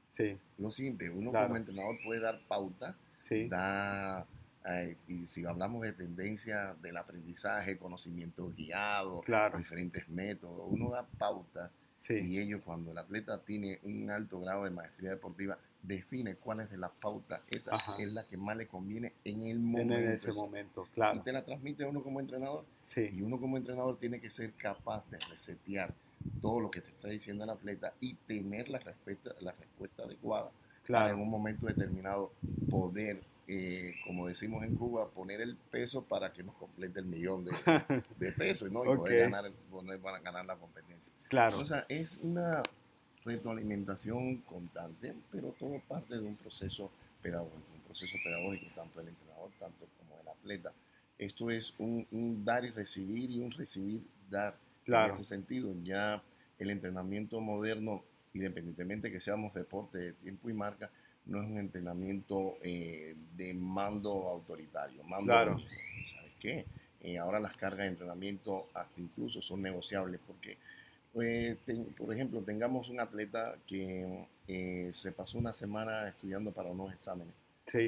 Sí. 0.09 0.37
Lo 0.57 0.71
siente. 0.71 1.09
Uno 1.09 1.31
como 1.31 1.55
entrenador 1.55 1.95
puede 2.03 2.19
dar 2.19 2.41
pauta, 2.47 2.97
sí. 3.19 3.47
da, 3.47 4.27
eh, 4.65 4.97
y 5.07 5.25
si 5.25 5.45
hablamos 5.45 5.83
de 5.83 5.93
tendencia 5.93 6.73
del 6.81 6.97
aprendizaje, 6.97 7.77
conocimiento 7.77 8.51
guiado, 8.51 9.23
diferentes 9.57 10.09
métodos, 10.09 10.67
uno 10.69 10.89
da 10.89 11.07
pauta 11.17 11.71
y 12.09 12.39
ellos 12.39 12.61
cuando 12.65 12.91
el 12.91 12.97
atleta 12.97 13.39
tiene 13.41 13.79
un 13.83 14.09
alto 14.09 14.39
grado 14.39 14.63
de 14.63 14.71
maestría 14.71 15.11
deportiva, 15.11 15.57
define 15.83 16.35
cuál 16.35 16.61
es 16.61 16.69
de 16.69 16.77
las 16.77 16.91
pautas, 16.91 17.41
esa 17.49 17.77
es 17.97 18.11
la 18.11 18.25
que 18.25 18.37
más 18.37 18.55
le 18.57 18.67
conviene 18.67 19.13
en 19.23 19.41
el 19.41 19.59
momento. 19.59 19.95
En 19.95 20.11
ese 20.11 20.31
momento, 20.31 20.87
claro. 20.93 21.17
Y 21.17 21.21
te 21.21 21.31
la 21.31 21.43
transmite 21.43 21.85
uno 21.85 22.03
como 22.03 22.19
entrenador. 22.19 22.65
Sí. 22.83 23.09
Y 23.11 23.21
uno 23.21 23.39
como 23.39 23.57
entrenador 23.57 23.97
tiene 23.97 24.19
que 24.19 24.29
ser 24.29 24.53
capaz 24.53 25.09
de 25.09 25.19
resetear 25.29 25.93
todo 26.41 26.59
lo 26.59 26.69
que 26.69 26.81
te 26.81 26.89
está 26.89 27.07
diciendo 27.07 27.43
el 27.43 27.49
atleta 27.49 27.93
y 27.99 28.13
tener 28.13 28.69
la 28.69 28.79
respuesta, 28.79 29.31
la 29.39 29.53
respuesta 29.53 30.03
adecuada 30.03 30.51
claro. 30.83 31.05
para 31.05 31.15
en 31.15 31.19
un 31.19 31.29
momento 31.29 31.65
determinado 31.65 32.31
poder, 32.69 33.21
eh, 33.47 33.91
como 34.05 34.27
decimos 34.27 34.63
en 34.63 34.75
Cuba, 34.75 35.09
poner 35.09 35.41
el 35.41 35.55
peso 35.55 36.03
para 36.03 36.31
que 36.31 36.43
nos 36.43 36.55
complete 36.55 36.99
el 36.99 37.05
millón 37.05 37.45
de, 37.45 37.51
de 38.17 38.31
pesos 38.31 38.71
¿no? 38.71 38.83
y 38.83 38.97
poder, 38.97 39.29
ganar, 39.29 39.51
poder 39.69 39.99
ganar 39.99 40.45
la 40.45 40.55
competencia. 40.55 41.11
Claro. 41.29 41.59
O 41.59 41.65
sea, 41.65 41.85
es 41.89 42.19
una 42.21 42.63
retroalimentación 43.25 44.37
constante, 44.37 45.13
pero 45.31 45.53
todo 45.59 45.79
parte 45.87 46.15
de 46.15 46.25
un 46.25 46.35
proceso 46.35 46.91
pedagógico, 47.21 47.67
un 47.73 47.81
proceso 47.81 48.17
pedagógico 48.23 48.65
tanto 48.75 48.99
del 48.99 49.09
entrenador, 49.09 49.51
tanto 49.59 49.87
como 49.99 50.17
del 50.17 50.27
atleta. 50.27 50.73
Esto 51.17 51.51
es 51.51 51.75
un, 51.77 52.07
un 52.11 52.43
dar 52.43 52.65
y 52.65 52.71
recibir 52.71 53.29
y 53.29 53.39
un 53.39 53.51
recibir, 53.51 54.01
dar 54.29 54.55
Claro. 54.85 55.07
En 55.07 55.13
ese 55.13 55.23
sentido, 55.23 55.73
ya 55.83 56.23
el 56.59 56.69
entrenamiento 56.69 57.39
moderno, 57.39 58.03
independientemente 58.33 59.11
que 59.11 59.19
seamos 59.19 59.53
deporte 59.53 59.97
de 59.97 60.13
tiempo 60.13 60.49
y 60.49 60.53
marca, 60.53 60.89
no 61.31 61.41
es 61.41 61.49
un 61.49 61.57
entrenamiento 61.57 62.57
eh, 62.61 63.15
de 63.35 63.53
mando 63.53 64.11
autoritario, 64.29 65.03
mando 65.03 65.25
claro. 65.25 65.57
¿Sabes 65.59 66.31
qué? 66.39 66.65
Eh, 67.01 67.17
ahora 67.17 67.39
las 67.39 67.55
cargas 67.55 67.79
de 67.79 67.87
entrenamiento 67.87 68.67
hasta 68.73 69.01
incluso 69.01 69.41
son 69.41 69.61
negociables 69.61 70.19
porque, 70.27 70.57
eh, 71.21 71.55
por 71.97 72.13
ejemplo, 72.13 72.41
tengamos 72.41 72.89
un 72.89 72.99
atleta 72.99 73.55
que 73.65 74.27
se 74.91 75.13
pasó 75.13 75.37
una 75.37 75.53
semana 75.53 76.09
estudiando 76.09 76.51
para 76.51 76.69
unos 76.69 76.91
exámenes 76.91 77.33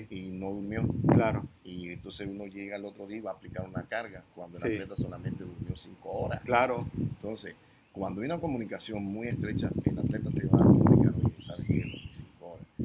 y 0.10 0.32
no 0.32 0.52
durmió. 0.52 0.88
Claro. 1.10 1.46
Y 1.64 1.90
entonces 1.90 2.28
uno 2.28 2.46
llega 2.46 2.78
el 2.78 2.86
otro 2.86 3.06
día 3.06 3.18
y 3.18 3.22
va 3.22 3.32
a 3.32 3.34
aplicar 3.34 3.68
una 3.68 3.84
carga 3.84 4.24
cuando 4.34 4.58
el 4.58 4.64
atleta 4.64 4.96
solamente 4.96 5.44
durmió 5.44 5.76
cinco 5.76 6.10
horas. 6.10 6.42
Claro. 6.46 6.88
Entonces, 6.98 7.56
cuando 7.92 8.22
hay 8.22 8.28
una 8.28 8.40
comunicación 8.40 9.04
muy 9.04 9.28
estrecha, 9.28 9.70
el 9.84 10.00
atleta 10.00 10.30
te 10.32 10.48
va 10.48 10.60
a 10.60 10.64
comunicar, 10.64 11.14
oye, 11.22 11.36
¿sabes 11.40 11.68
qué? 11.68 11.84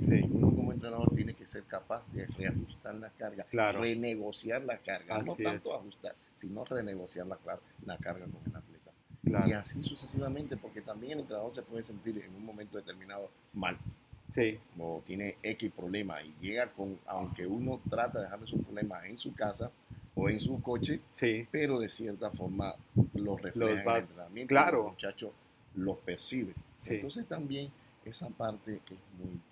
Sí. 0.06 0.28
uno 0.30 0.54
como 0.54 0.72
entrenador 0.72 1.14
tiene 1.14 1.34
que 1.34 1.46
ser 1.46 1.64
capaz 1.64 2.06
de 2.12 2.26
reajustar 2.26 2.94
la 2.94 3.10
carga, 3.10 3.44
claro. 3.44 3.80
renegociar 3.80 4.62
la 4.62 4.78
carga, 4.78 5.22
no 5.22 5.34
tanto 5.34 5.74
ajustar, 5.74 6.14
sino 6.34 6.64
renegociar 6.64 7.26
la, 7.26 7.38
la 7.84 7.96
carga 7.98 8.26
con 8.26 8.40
el 8.46 8.56
atleta. 8.56 8.92
Claro. 9.24 9.48
Y 9.48 9.52
así 9.52 9.82
sucesivamente, 9.82 10.56
porque 10.56 10.80
también 10.80 11.12
el 11.12 11.20
entrenador 11.20 11.52
se 11.52 11.62
puede 11.62 11.82
sentir 11.82 12.18
en 12.18 12.34
un 12.34 12.44
momento 12.44 12.76
determinado 12.76 13.30
mal. 13.52 13.76
Sí. 14.32 14.58
O 14.78 15.02
tiene 15.04 15.36
X 15.42 15.70
problema 15.74 16.22
y 16.22 16.34
llega 16.40 16.70
con, 16.72 16.98
aunque 17.06 17.46
uno 17.46 17.80
trata 17.88 18.18
de 18.18 18.24
dejarle 18.24 18.46
sus 18.46 18.62
problemas 18.62 19.04
en 19.04 19.18
su 19.18 19.34
casa 19.34 19.70
o 20.14 20.28
en 20.28 20.40
su 20.40 20.60
coche, 20.60 21.00
sí. 21.10 21.46
pero 21.50 21.78
de 21.78 21.88
cierta 21.88 22.30
forma 22.30 22.74
los 23.14 23.40
refleja 23.40 23.82
en 23.82 23.88
el 23.88 23.96
entrenamiento. 24.02 24.48
Claro. 24.48 24.84
el 24.84 24.90
muchacho 24.90 25.32
los 25.74 25.98
percibe. 25.98 26.54
Entonces 26.86 27.26
también 27.26 27.70
esa 28.04 28.28
parte 28.28 28.80
es 28.90 28.98
muy 29.18 29.28
importante. 29.28 29.47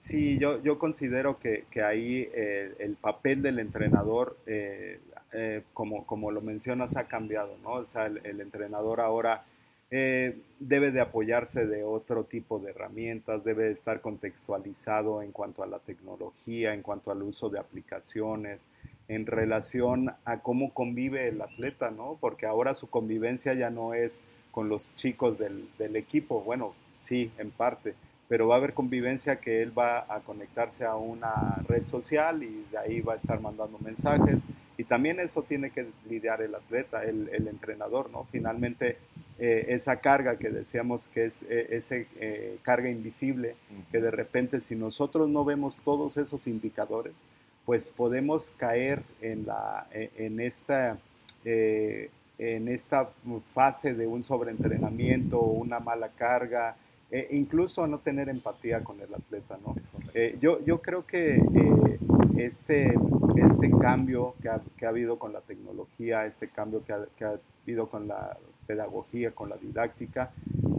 Sí, 0.00 0.38
yo, 0.38 0.62
yo 0.62 0.78
considero 0.78 1.38
que, 1.38 1.64
que 1.70 1.82
ahí 1.82 2.28
eh, 2.34 2.74
el 2.80 2.96
papel 2.96 3.42
del 3.42 3.58
entrenador, 3.58 4.36
eh, 4.46 4.98
eh, 5.32 5.62
como, 5.72 6.04
como 6.06 6.32
lo 6.32 6.40
mencionas, 6.40 6.96
ha 6.96 7.06
cambiado, 7.06 7.56
¿no? 7.62 7.74
O 7.74 7.86
sea, 7.86 8.06
el 8.06 8.40
entrenador 8.40 9.00
ahora 9.00 9.44
eh, 9.92 10.38
debe 10.60 10.92
de 10.92 11.00
apoyarse 11.00 11.66
de 11.66 11.82
otro 11.82 12.22
tipo 12.22 12.60
de 12.60 12.70
herramientas, 12.70 13.42
debe 13.42 13.64
de 13.64 13.72
estar 13.72 14.00
contextualizado 14.00 15.20
en 15.20 15.32
cuanto 15.32 15.64
a 15.64 15.66
la 15.66 15.80
tecnología, 15.80 16.74
en 16.74 16.82
cuanto 16.82 17.10
al 17.10 17.22
uso 17.22 17.48
de 17.48 17.58
aplicaciones, 17.58 18.68
en 19.08 19.26
relación 19.26 20.12
a 20.24 20.38
cómo 20.42 20.72
convive 20.72 21.26
el 21.26 21.42
atleta, 21.42 21.90
¿no? 21.90 22.18
Porque 22.20 22.46
ahora 22.46 22.76
su 22.76 22.88
convivencia 22.88 23.52
ya 23.54 23.70
no 23.70 23.92
es 23.92 24.22
con 24.52 24.68
los 24.68 24.94
chicos 24.94 25.38
del, 25.38 25.68
equipo, 25.96 26.40
bueno, 26.42 26.72
sí, 27.00 27.32
en 27.38 27.50
parte, 27.50 27.94
pero 28.30 28.46
va 28.46 28.54
a 28.54 28.58
haber 28.58 28.74
convivencia 28.74 29.40
que 29.40 29.60
él 29.60 29.76
va 29.76 30.06
a 30.08 30.20
conectarse 30.20 30.84
a 30.84 30.94
una 30.94 31.56
red 31.66 31.84
social 31.84 32.44
y 32.44 32.64
de 32.70 32.78
ahí 32.78 33.00
va 33.00 33.14
a 33.14 33.16
estar 33.16 33.40
mandando 33.40 33.76
mensajes 33.80 34.42
y 34.78 34.84
también 34.84 35.18
eso 35.18 35.42
tiene 35.42 35.70
que 35.70 35.88
lidiar 36.08 36.40
el 36.40 36.54
atleta, 36.54 37.02
el, 37.02 37.28
el 37.32 37.48
entrenador, 37.48 38.08
¿no? 38.08 38.28
Finalmente 38.30 38.98
eh, 39.40 39.74
esa 39.74 39.96
carga 39.96 40.36
que 40.36 40.48
decíamos 40.50 41.08
que 41.08 41.24
es 41.24 41.42
eh, 41.48 41.66
esa 41.70 41.96
eh, 41.96 42.58
carga 42.62 42.88
invisible, 42.88 43.56
que 43.90 44.00
de 44.00 44.12
repente 44.12 44.60
si 44.60 44.76
nosotros 44.76 45.28
no 45.28 45.44
vemos 45.44 45.80
todos 45.80 46.16
esos 46.16 46.46
indicadores, 46.46 47.24
pues 47.66 47.88
podemos 47.88 48.50
caer 48.58 49.02
en, 49.22 49.46
la, 49.46 49.88
en, 49.92 50.38
esta, 50.38 50.98
en 51.44 52.68
esta 52.68 53.10
fase 53.54 53.94
de 53.94 54.06
un 54.06 54.22
sobreentrenamiento, 54.22 55.40
una 55.40 55.80
mala 55.80 56.10
carga, 56.10 56.76
eh, 57.10 57.28
incluso 57.32 57.82
a 57.82 57.88
no 57.88 57.98
tener 57.98 58.28
empatía 58.28 58.84
con 58.84 59.00
el 59.00 59.12
atleta, 59.12 59.58
¿no? 59.64 59.74
Eh, 60.14 60.38
yo, 60.40 60.64
yo 60.64 60.80
creo 60.80 61.04
que 61.06 61.34
eh, 61.36 61.98
este, 62.36 62.94
este 63.36 63.70
cambio 63.70 64.34
que 64.40 64.48
ha, 64.48 64.60
que 64.76 64.86
ha, 64.86 64.90
habido 64.90 65.18
con 65.18 65.32
la 65.32 65.40
tecnología, 65.40 66.26
este 66.26 66.48
cambio 66.48 66.84
que 66.84 66.92
ha, 66.92 67.06
que 67.16 67.24
ha, 67.24 67.40
habido 67.64 67.88
con 67.88 68.06
la 68.06 68.36
pedagogía, 68.66 69.32
con 69.32 69.48
la 69.48 69.56
didáctica, 69.56 70.30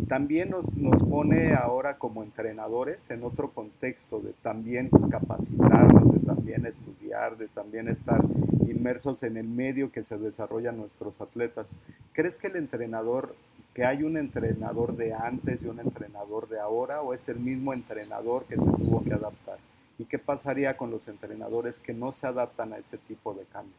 también 0.07 0.49
nos, 0.49 0.75
nos 0.75 1.03
pone 1.03 1.53
ahora 1.53 1.97
como 1.97 2.23
entrenadores 2.23 3.09
en 3.11 3.23
otro 3.23 3.51
contexto 3.51 4.19
de 4.21 4.33
también 4.41 4.89
capacitarnos, 5.09 6.13
de 6.13 6.19
también 6.19 6.65
estudiar, 6.65 7.37
de 7.37 7.47
también 7.49 7.89
estar 7.89 8.21
inmersos 8.69 9.23
en 9.23 9.37
el 9.37 9.47
medio 9.47 9.91
que 9.91 10.03
se 10.03 10.17
desarrollan 10.17 10.77
nuestros 10.77 11.21
atletas. 11.21 11.75
¿Crees 12.13 12.37
que 12.37 12.47
el 12.47 12.55
entrenador 12.55 13.35
que 13.73 13.85
hay 13.85 14.03
un 14.03 14.17
entrenador 14.17 14.95
de 14.95 15.13
antes 15.13 15.63
y 15.63 15.67
un 15.67 15.79
entrenador 15.79 16.49
de 16.49 16.59
ahora 16.59 17.01
o 17.01 17.13
es 17.13 17.29
el 17.29 17.39
mismo 17.39 17.73
entrenador 17.73 18.45
que 18.45 18.57
se 18.57 18.65
tuvo 18.65 19.03
que 19.03 19.13
adaptar? 19.13 19.57
¿Y 19.97 20.05
qué 20.05 20.19
pasaría 20.19 20.75
con 20.75 20.91
los 20.91 21.07
entrenadores 21.07 21.79
que 21.79 21.93
no 21.93 22.11
se 22.11 22.27
adaptan 22.27 22.73
a 22.73 22.77
este 22.77 22.97
tipo 22.97 23.33
de 23.33 23.43
cambios? 23.45 23.77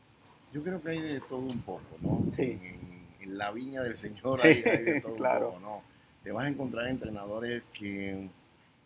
Yo 0.53 0.63
creo 0.63 0.81
que 0.81 0.91
hay 0.91 1.01
de 1.01 1.21
todo 1.21 1.41
un 1.41 1.61
poco, 1.63 1.83
¿no? 2.01 2.23
Sí. 2.37 2.59
En, 3.21 3.39
la 3.39 3.51
viña 3.53 3.83
del 3.83 3.97
Señor 3.97 4.41
hay, 4.45 4.63
de 4.63 5.01
todo 5.01 5.15
un 5.15 5.19
poco, 5.19 5.59
¿no? 5.61 5.83
Te 6.23 6.33
vas 6.33 6.45
a 6.45 6.49
encontrar 6.49 6.89
entrenadores 6.89 7.63
que 7.73 8.29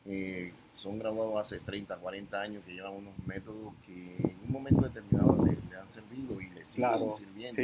eh, 0.05 0.53
son 0.73 0.99
graduados 0.99 1.37
hace 1.39 1.59
30, 1.59 1.97
40 1.97 2.41
años, 2.41 2.63
que 2.65 2.75
llevan 2.75 2.93
unos 2.93 3.15
métodos 3.27 3.75
que 3.87 4.17
en 4.19 4.37
un 4.47 4.53
momento 4.53 4.83
determinado 4.83 5.37
le, 5.77 5.83
han 5.83 5.89
servido 5.89 6.41
y 6.41 6.51
le 6.51 6.65
siguen 6.65 7.11
sirviendo. 7.11 7.63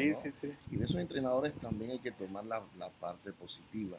y 0.71 0.77
de 0.77 0.85
esos 0.85 0.97
entrenadores 0.97 1.55
también 1.55 1.93
hay 1.93 1.99
que 1.99 2.13
tomar 2.13 2.45
la, 2.45 2.63
parte 3.01 3.33
positiva 3.33 3.99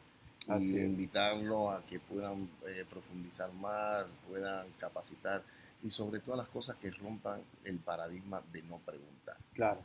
y 0.58 0.78
invitarlos 0.78 1.74
a 1.74 1.82
que 1.86 1.98
puedan 1.98 2.48
eh, 2.66 2.84
profundizar 2.88 3.52
más, 3.54 4.06
puedan 4.28 4.66
capacitar 4.78 5.42
y 5.82 5.90
sobre 5.90 6.20
todas 6.20 6.38
las 6.38 6.48
cosas 6.48 6.76
que 6.76 6.90
rompan 6.90 7.40
el 7.64 7.78
paradigma 7.78 8.42
de 8.52 8.62
no 8.62 8.78
preguntar. 8.78 9.36
Claro. 9.54 9.80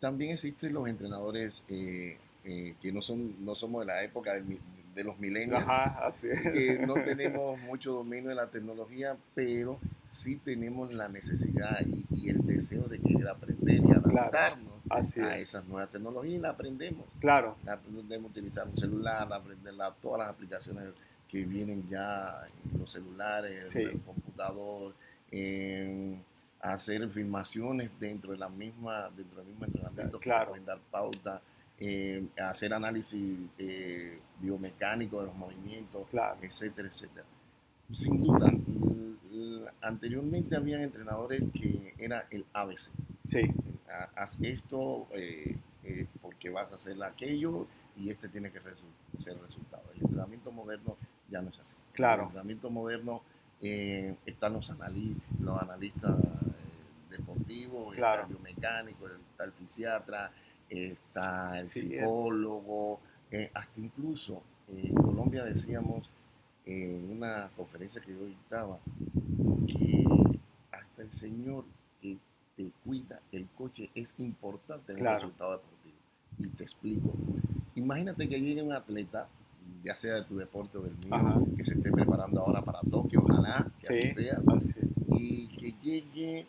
También 0.00 0.32
existen 0.32 0.72
los 0.72 0.88
entrenadores 0.88 1.64
eh, 1.68 2.16
que 2.44 2.92
no, 2.92 3.02
son, 3.02 3.44
no 3.44 3.54
somos 3.54 3.82
de 3.82 3.86
la 3.86 4.02
época 4.02 4.34
del, 4.34 4.58
de 4.94 5.04
los 5.04 5.18
milenios, 5.18 5.62
que 6.52 6.84
no 6.84 6.94
tenemos 7.04 7.58
mucho 7.60 7.92
dominio 7.92 8.30
de 8.30 8.34
la 8.34 8.48
tecnología, 8.48 9.16
pero 9.34 9.78
sí 10.08 10.36
tenemos 10.36 10.92
la 10.92 11.08
necesidad 11.08 11.78
y, 11.86 12.28
el 12.28 12.44
deseo 12.46 12.82
de 12.88 12.98
querer 12.98 13.28
aprender 13.28 13.80
y 13.86 13.92
adaptarnos 13.92 14.74
a 14.90 15.36
esas 15.38 15.64
nuevas 15.66 15.90
tecnologías 15.90 16.34
y 16.34 16.38
la 16.40 16.50
aprendemos. 16.50 17.06
Claro. 17.20 17.56
aprendemos 17.66 18.28
a 18.28 18.32
utilizar 18.32 18.68
un 18.68 18.76
celular, 18.76 19.32
aprender 19.32 19.74
todas 20.00 20.18
las 20.18 20.28
aplicaciones 20.28 20.90
que 21.28 21.44
vienen 21.44 21.86
ya 21.88 22.46
en 22.72 22.80
los 22.80 22.90
celulares, 22.90 23.74
en 23.74 23.88
el 23.88 24.00
computador, 24.00 24.94
hacer 26.60 27.08
filmaciones 27.08 27.90
dentro 28.00 28.32
de 28.32 28.38
la 28.38 28.48
misma 28.48 29.10
dentro 29.16 29.38
del 29.38 29.46
mismo 29.46 29.66
entrenamiento 29.66 30.18
claro. 30.18 30.46
que 30.46 30.50
pueden 30.50 30.66
dar 30.66 30.80
pauta 30.90 31.40
eh, 31.80 32.24
hacer 32.36 32.74
análisis 32.74 33.38
eh, 33.56 34.18
biomecánico 34.40 35.20
de 35.20 35.26
los 35.26 35.34
movimientos, 35.36 36.08
etcétera, 36.42 36.88
etcétera. 36.88 37.24
Sin 37.92 38.20
duda, 38.20 38.52
anteriormente 39.80 40.56
habían 40.56 40.82
entrenadores 40.82 41.42
que 41.52 41.94
era 41.98 42.26
el 42.30 42.44
ABC. 42.52 42.90
Sí. 43.28 43.40
Haz 44.16 44.38
esto 44.42 45.08
eh, 45.12 45.56
porque 46.20 46.50
vas 46.50 46.72
a 46.72 46.76
hacer 46.76 47.02
aquello 47.02 47.66
y 47.96 48.10
este 48.10 48.28
tiene 48.28 48.50
que 48.50 48.60
ser 48.60 49.34
el 49.34 49.40
resultado. 49.40 49.82
El 49.94 50.02
entrenamiento 50.02 50.52
moderno 50.52 50.96
ya 51.30 51.42
no 51.42 51.50
es 51.50 51.58
así. 51.58 51.76
Claro. 51.92 52.22
El 52.22 52.26
entrenamiento 52.28 52.70
moderno 52.70 53.22
están 53.60 54.52
los, 54.52 54.72
los 55.40 55.62
analistas 55.62 56.14
deportivos, 57.10 57.94
está 57.94 58.22
el 58.22 58.26
biomecánico, 58.28 59.08
está 59.08 59.44
el 59.44 59.52
fisiatra, 59.52 60.30
está 60.68 61.58
el 61.58 61.70
psicólogo, 61.70 63.00
eh, 63.30 63.50
hasta 63.54 63.80
incluso 63.80 64.42
en 64.68 64.94
Colombia 64.94 65.44
decíamos 65.44 66.10
en 66.64 67.10
una 67.10 67.50
conferencia 67.56 68.00
que 68.00 68.12
yo 68.12 68.24
dictaba 68.26 68.78
que 69.68 70.04
hasta 70.72 71.02
el 71.02 71.10
señor 71.10 71.64
que 72.00 72.18
te 72.56 72.72
cuida 72.84 73.20
el 73.32 73.46
coche 73.48 73.90
es 73.94 74.14
importante 74.18 74.92
en 74.92 74.98
el 74.98 75.14
resultado 75.14 75.52
deportivo. 75.52 75.96
Y 76.38 76.48
te 76.48 76.62
explico. 76.62 77.12
Imagínate 77.74 78.28
que 78.28 78.40
llegue 78.40 78.62
un 78.62 78.72
atleta, 78.72 79.28
ya 79.82 79.94
sea 79.94 80.14
de 80.14 80.24
tu 80.24 80.36
deporte 80.36 80.78
o 80.78 80.82
del 80.82 80.96
mío, 80.98 81.46
que 81.56 81.64
se 81.64 81.74
esté 81.74 81.90
preparando 81.90 82.40
ahora 82.40 82.62
para 82.62 82.80
Tokio, 82.80 83.20
ojalá 83.22 83.70
que 83.80 83.86
así 83.88 84.10
sea, 84.10 84.40
y 85.08 85.48
que 85.48 85.74
llegue 85.80 86.46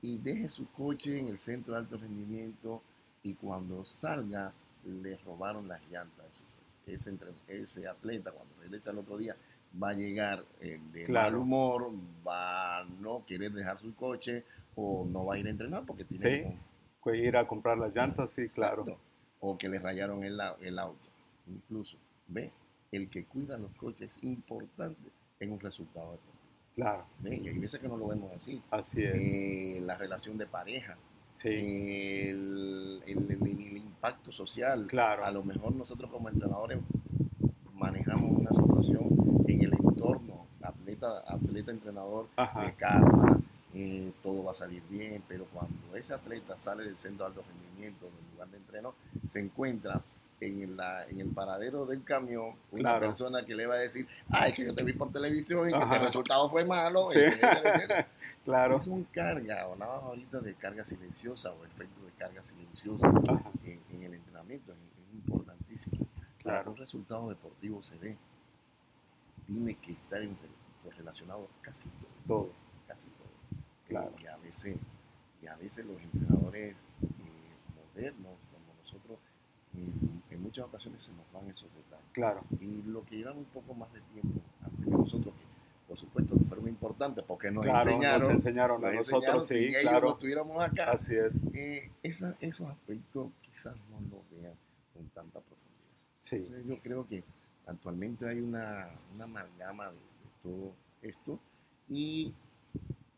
y 0.00 0.18
deje 0.18 0.48
su 0.48 0.70
coche 0.70 1.18
en 1.18 1.28
el 1.28 1.38
centro 1.38 1.74
de 1.74 1.80
alto 1.80 1.96
rendimiento 1.96 2.82
y 3.22 3.34
cuando 3.34 3.84
salga 3.84 4.52
le 4.84 5.16
robaron 5.18 5.66
las 5.66 5.80
llantas 5.90 6.26
de 6.26 6.32
su 6.32 6.42
coche. 6.44 6.94
Ese, 6.94 7.18
ese 7.48 7.88
atleta 7.88 8.30
cuando 8.30 8.54
regresa 8.60 8.92
el 8.92 8.98
otro 8.98 9.18
día 9.18 9.36
va 9.80 9.90
a 9.90 9.94
llegar 9.94 10.44
eh, 10.60 10.80
de 10.92 11.08
mal 11.08 11.36
humor, 11.36 11.90
va 12.26 12.78
a 12.78 12.84
no 12.84 13.24
querer 13.26 13.52
dejar 13.52 13.78
su 13.78 13.94
coche 13.94 14.44
o 14.74 15.06
no 15.08 15.26
va 15.26 15.34
a 15.34 15.38
ir 15.38 15.46
a 15.46 15.50
entrenar 15.50 15.84
porque 15.84 16.04
tiene 16.04 16.58
que 17.04 17.16
ir 17.16 17.36
a 17.36 17.46
comprar 17.46 17.78
las 17.78 17.94
llantas, 17.94 18.32
sí, 18.32 18.46
claro. 18.48 18.98
O 19.40 19.56
que 19.56 19.68
le 19.68 19.78
rayaron 19.78 20.24
el, 20.24 20.40
el 20.60 20.78
auto. 20.78 21.08
Incluso, 21.46 21.96
ve, 22.26 22.52
el 22.92 23.08
que 23.08 23.24
cuida 23.24 23.56
los 23.56 23.72
coches 23.74 24.16
es 24.16 24.24
importante 24.24 25.10
en 25.40 25.52
un 25.52 25.60
resultado 25.60 26.12
deportivo. 26.12 26.38
Claro. 26.74 27.06
Y 27.24 27.48
hay 27.48 27.58
veces 27.58 27.80
que 27.80 27.88
no 27.88 27.96
lo 27.96 28.08
vemos 28.08 28.32
así. 28.32 28.62
Así 28.70 29.02
es. 29.02 29.14
Eh, 29.14 29.80
la 29.84 29.96
relación 29.96 30.38
de 30.38 30.46
pareja 30.46 30.96
el, 31.44 33.02
el, 33.06 33.76
impacto 33.76 34.32
social. 34.32 34.86
Claro. 34.86 35.24
A 35.24 35.30
lo 35.30 35.42
mejor 35.42 35.74
nosotros 35.74 36.10
como 36.10 36.28
entrenadores 36.28 36.78
manejamos 37.78 38.30
una 38.30 38.50
situación 38.50 39.44
en 39.46 39.60
el 39.62 39.72
entorno, 39.74 40.46
atleta, 40.62 41.24
atleta 41.26 41.70
entrenador 41.70 42.28
de 42.36 42.72
calma, 42.74 43.40
eh, 43.74 44.12
todo 44.22 44.44
va 44.44 44.52
a 44.52 44.54
salir 44.54 44.82
bien, 44.88 45.22
pero 45.28 45.46
cuando 45.52 45.94
ese 45.96 46.14
atleta 46.14 46.56
sale 46.56 46.84
del 46.84 46.96
centro 46.96 47.24
de 47.24 47.30
alto 47.30 47.44
rendimiento, 47.48 48.06
del 48.06 48.32
lugar 48.32 48.48
de 48.48 48.56
entreno, 48.56 48.94
se 49.26 49.40
encuentra 49.40 50.00
en, 50.40 50.76
la, 50.76 51.06
en 51.06 51.20
el 51.20 51.28
paradero 51.28 51.84
del 51.86 52.02
camión 52.04 52.54
una 52.70 52.98
persona 52.98 53.44
que 53.44 53.54
le 53.54 53.66
va 53.66 53.74
a 53.74 53.78
decir, 53.78 54.06
ay, 54.30 54.52
que 54.52 54.64
yo 54.64 54.74
te 54.74 54.84
vi 54.84 54.92
por 54.92 55.10
televisión 55.10 55.68
y 55.68 55.72
que 55.72 55.78
el 55.78 56.00
resultado 56.00 56.48
fue 56.48 56.64
malo, 56.64 57.08
Claro. 58.44 58.76
Es 58.76 58.86
un 58.86 59.04
carga, 59.04 59.62
hablabas 59.62 60.04
ahorita 60.04 60.40
de 60.40 60.54
carga 60.54 60.82
silenciosa 60.82 61.52
o 61.52 61.66
efecto 61.66 62.02
de 62.02 62.12
carga 62.12 62.42
silenciosa 62.42 63.06
en, 63.62 64.02
el 64.02 64.14
entrenamiento, 64.14 64.72
es, 64.72 64.78
importantísimo. 65.12 66.07
Un 66.66 66.76
resultado 66.76 67.28
deportivo 67.28 67.82
se 67.82 67.98
dé, 67.98 68.16
tiene 69.46 69.74
que 69.76 69.92
estar 69.92 70.22
correlacionado 70.82 71.48
casi 71.60 71.88
todo. 71.88 72.10
Todo. 72.26 72.52
Casi 72.86 73.08
todo. 73.08 73.28
Claro. 73.86 74.12
y, 74.22 74.26
a 74.26 74.36
veces, 74.36 74.76
y 75.42 75.46
a 75.46 75.56
veces 75.56 75.86
los 75.86 76.02
entrenadores 76.02 76.74
eh, 76.74 77.56
modernos, 77.74 78.34
como 78.52 78.74
nosotros, 78.78 79.18
eh, 79.74 79.92
en 80.30 80.42
muchas 80.42 80.66
ocasiones 80.66 81.02
se 81.02 81.12
nos 81.12 81.30
van 81.32 81.48
esos 81.48 81.74
detalles. 81.74 82.06
Claro. 82.12 82.44
Y 82.60 82.82
lo 82.82 83.04
que 83.04 83.16
llevan 83.16 83.38
un 83.38 83.46
poco 83.46 83.74
más 83.74 83.92
de 83.92 84.00
tiempo 84.00 84.40
antes 84.62 84.84
de 84.84 84.90
nosotros, 84.90 85.34
que 85.34 85.44
por 85.86 85.98
supuesto 85.98 86.36
que 86.36 86.44
fueron 86.44 86.68
importantes 86.68 87.24
porque 87.26 87.50
nos 87.50 87.66
enseñaron. 87.66 88.20
Nos 88.20 88.30
enseñaron 88.30 88.84
a 88.84 88.92
nosotros, 88.92 89.46
sí, 89.46 89.54
si 89.54 89.68
claro. 89.70 89.88
ellos 89.88 90.02
no 90.02 90.10
estuviéramos 90.10 90.62
acá. 90.62 90.90
Así 90.92 91.14
es. 91.14 91.32
Eh, 91.54 91.90
esos 92.02 92.68
aspectos 92.68 93.30
quizás 93.40 93.74
no 93.90 94.00
los 94.00 94.30
vean 94.30 94.54
con 94.92 95.08
tanta 95.08 95.40
profundidad. 95.40 95.77
Sí. 96.28 96.36
Entonces, 96.36 96.66
yo 96.66 96.78
creo 96.78 97.06
que 97.06 97.24
actualmente 97.66 98.28
hay 98.28 98.40
una, 98.40 98.88
una 99.14 99.24
amalgama 99.24 99.90
de, 99.90 99.98
todo 100.42 100.72
esto 101.02 101.38
y, 101.88 102.32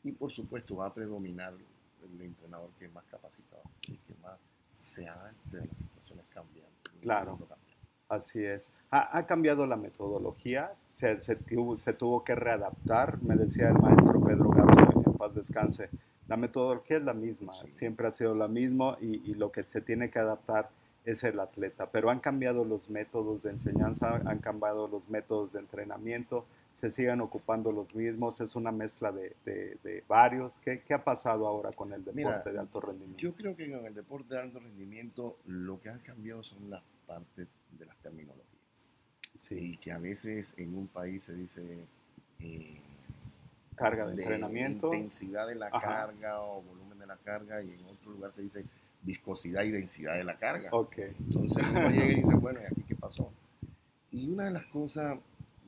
y, 0.05 0.12
por 0.12 0.31
supuesto 0.31 0.77
va 0.77 0.87
a 0.87 0.94
predominar 0.94 1.55
el 2.03 2.20
entrenador 2.20 2.70
que 2.79 2.87
es 2.87 2.92
más 2.92 3.05
capacitado, 3.05 3.62
y 3.87 3.96
que 3.99 4.14
más 4.23 4.38
se 4.68 5.09
adapte 5.09 5.59
a 5.59 5.64
las 5.64 5.79
situaciones 5.79 6.25
cambiantes. 6.31 6.92
Claro. 7.01 7.38
Así 8.09 8.44
es. 8.44 8.70
Ha, 8.90 9.25
cambiado 9.27 9.66
la 9.68 9.77
metodología, 9.77 10.73
se, 10.90 11.20
se, 11.23 11.37
tuvo, 11.37 12.25
que 12.25 12.35
readaptar, 12.35 13.23
me 13.23 13.37
decía 13.37 13.68
el 13.68 13.79
maestro 13.79 14.20
Pedro 14.20 14.51
Gato, 14.51 15.03
en 15.07 15.12
paz 15.12 15.37
descanse. 15.37 15.90
La 16.27 16.37
metodología 16.37 16.96
es 16.96 17.05
la 17.05 17.14
misma, 17.14 17.53
siempre 17.53 18.09
ha 18.09 18.12
sido 18.12 18.35
la 18.35 18.49
misma 18.49 18.96
y, 19.01 19.35
lo 19.35 19.53
que 19.53 19.62
se 19.62 19.81
tiene 19.81 20.11
que 20.11 20.18
adaptar 20.18 20.70
es 21.04 21.24
el 21.24 21.40
atleta, 21.40 21.90
pero 21.90 22.10
han 22.10 22.20
cambiado 22.20 22.64
los 22.64 22.88
métodos 22.90 23.42
de 23.42 23.50
enseñanza, 23.50 24.20
han 24.24 24.38
cambiado 24.38 24.86
los 24.86 25.08
métodos 25.08 25.52
de 25.52 25.60
entrenamiento, 25.60 26.44
se 26.72 26.90
siguen 26.90 27.20
ocupando 27.20 27.72
los 27.72 27.94
mismos, 27.94 28.40
es 28.40 28.54
una 28.54 28.70
mezcla 28.70 29.10
de, 29.10 29.34
de, 29.44 30.04
varios. 30.06 30.52
¿Qué, 30.64 30.80
¿Qué, 30.80 30.94
ha 30.94 31.02
pasado 31.02 31.46
ahora 31.46 31.70
con 31.72 31.92
el 31.92 32.04
deporte 32.04 32.52
de 32.52 32.58
alto 32.58 32.80
rendimiento? 32.80 33.18
Yo 33.20 33.32
creo 33.32 33.56
que 33.56 33.70
con 33.70 33.84
el 33.86 33.94
deporte 33.94 34.34
de 34.34 34.40
alto 34.40 34.60
rendimiento 34.60 35.36
lo 35.46 35.80
que 35.80 35.88
ha 35.88 35.98
cambiado 35.98 36.42
son 36.42 36.70
las 36.70 36.82
partes 37.06 37.48
de 37.78 37.86
las 37.86 37.96
terminologías. 37.98 38.46
Y 39.50 39.78
que 39.78 39.90
a 39.90 39.98
veces 39.98 40.54
en 40.58 40.76
un 40.76 40.86
país 40.86 41.24
se 41.24 41.34
dice... 41.34 41.86
Eh, 42.38 42.80
carga 43.74 44.06
de, 44.06 44.12
entrenamiento. 44.12 44.94
Intensidad 44.94 45.46
de 45.48 45.54
la 45.54 45.70
carga 45.70 46.40
o 46.40 46.62
volumen 46.62 46.98
de 46.98 47.06
la 47.06 47.16
carga 47.16 47.62
y 47.62 47.72
en 47.72 47.84
otro 47.86 48.12
lugar 48.12 48.32
se 48.32 48.42
dice 48.42 48.64
viscosidad 49.02 49.64
y 49.64 49.70
densidad 49.70 50.14
de 50.14 50.24
la 50.24 50.38
carga. 50.38 50.68
Okay. 50.72 51.14
Entonces 51.18 51.64
uno 51.68 51.88
llega 51.90 52.06
y 52.06 52.14
dice, 52.16 52.34
bueno, 52.34 52.60
¿y 52.60 52.64
aquí 52.64 52.82
qué 52.86 52.96
pasó? 52.96 53.32
Y 54.10 54.28
una 54.28 54.44
de 54.44 54.50
las 54.50 54.66
cosas, 54.66 55.18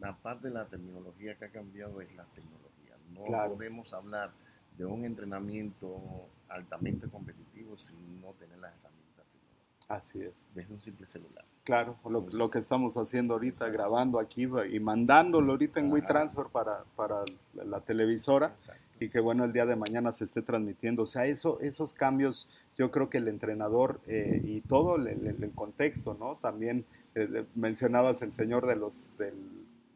la 0.01 0.17
parte 0.17 0.49
de 0.49 0.55
la 0.55 0.67
terminología 0.67 1.37
que 1.37 1.47
ha 1.47 1.51
cambiado 1.51 2.01
es 2.01 2.15
la 2.15 2.25
tecnología. 2.27 2.97
No 3.11 3.25
podemos 3.49 3.93
hablar 3.93 4.33
de 4.77 4.85
un 4.85 5.05
entrenamiento 5.05 6.29
altamente 6.49 7.09
competitivo 7.09 7.77
sin 7.79 8.21
no 8.21 8.33
tener 8.33 8.59
las 8.59 8.73
herramientas 8.75 9.27
tecnológicas. 9.33 9.91
Así 9.91 10.21
es. 10.21 10.33
Desde 10.55 10.73
un 10.73 10.81
simple 10.81 11.07
celular. 11.07 11.45
Claro, 11.65 11.97
lo, 12.05 12.51
que 12.51 12.59
estamos 12.59 12.97
haciendo 12.97 13.35
ahorita, 13.35 13.69
grabando 13.69 14.19
aquí 14.19 14.49
y 14.71 14.81
mandándolo 14.81 15.53
ahorita 15.53 15.79
en 15.79 15.93
WeTransfer 15.93 16.47
para, 16.47 16.83
para 16.97 17.23
la 17.55 17.81
televisora 17.81 18.53
y 18.99 19.09
que 19.09 19.21
bueno, 19.21 19.45
el 19.45 19.53
día 19.53 19.65
de 19.65 19.77
mañana 19.77 20.11
se 20.11 20.25
esté 20.25 20.43
transmitiendo. 20.43 21.05
O 21.05 21.07
sea, 21.07 21.27
eso, 21.27 21.61
esos 21.61 21.93
cambios, 21.93 22.49
yo 22.77 22.91
creo 22.91 23.11
que 23.11 23.19
el 23.19 23.29
entrenador 23.29 24.01
eh, 24.07 24.41
y 24.43 24.61
todo 24.63 24.97
el, 24.97 25.53
contexto, 25.55 26.17
¿no? 26.19 26.37
También 26.37 26.85
eh, 27.15 27.45
mencionabas 27.55 28.23
el 28.23 28.33
señor 28.33 28.67
de 28.67 28.77
los, 28.77 29.11
del, 29.19 29.35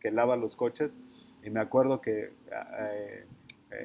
que 0.01 0.11
lava 0.11 0.37
los 0.37 0.57
coches 0.57 0.99
y 1.43 1.51
me 1.51 1.61
acuerdo 1.61 2.01
que 2.01 2.33
eh, 2.91 3.25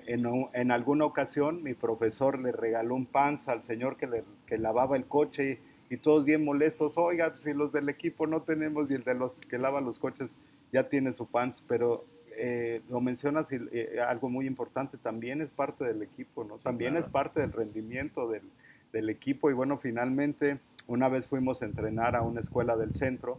en, 0.07 0.25
en, 0.53 0.71
alguna 0.71 1.05
ocasión 1.05 1.63
mi 1.63 1.73
profesor 1.73 2.39
le 2.39 2.51
regaló 2.51 2.95
un 2.95 3.05
pants 3.05 3.47
al 3.47 3.63
señor 3.63 3.97
que, 3.97 4.07
le, 4.07 4.23
que 4.45 4.57
lavaba 4.57 4.95
el 4.95 5.05
coche 5.05 5.51
y 5.51 5.71
y 5.91 5.97
todos 5.97 6.23
bien 6.23 6.45
molestos, 6.45 6.97
oiga, 6.97 7.35
si 7.35 7.53
los 7.53 7.73
del 7.73 7.89
equipo 7.89 8.25
no 8.25 8.43
tenemos 8.43 8.89
y 8.89 8.93
el 8.93 9.03
de 9.03 9.13
los 9.13 9.41
que 9.41 9.57
lavan 9.57 9.83
los 9.83 9.99
coches 9.99 10.37
ya 10.71 10.87
tiene 10.87 11.11
su 11.11 11.27
pants, 11.27 11.65
pero 11.67 12.05
eh, 12.37 12.81
lo 12.89 13.01
mencionas 13.01 13.51
y 13.51 13.57
eh, 13.73 13.99
algo 13.99 14.29
muy 14.29 14.47
importante, 14.47 14.97
también 14.97 15.41
es 15.41 15.51
parte 15.51 15.83
del 15.83 16.01
equipo, 16.01 16.45
¿no? 16.45 16.59
También 16.59 16.95
es 16.95 17.09
parte 17.09 17.41
del 17.41 17.51
rendimiento 17.51 18.29
del, 18.29 18.43
del, 18.91 19.09
equipo 19.09 19.49
y 19.49 19.53
bueno, 19.53 19.77
finalmente 19.77 20.59
una 20.87 21.09
vez 21.09 21.27
fuimos 21.27 21.61
a 21.61 21.65
entrenar 21.65 22.15
a 22.15 22.21
una 22.21 22.39
escuela 22.39 22.75
del 22.75 22.93
centro 22.93 23.37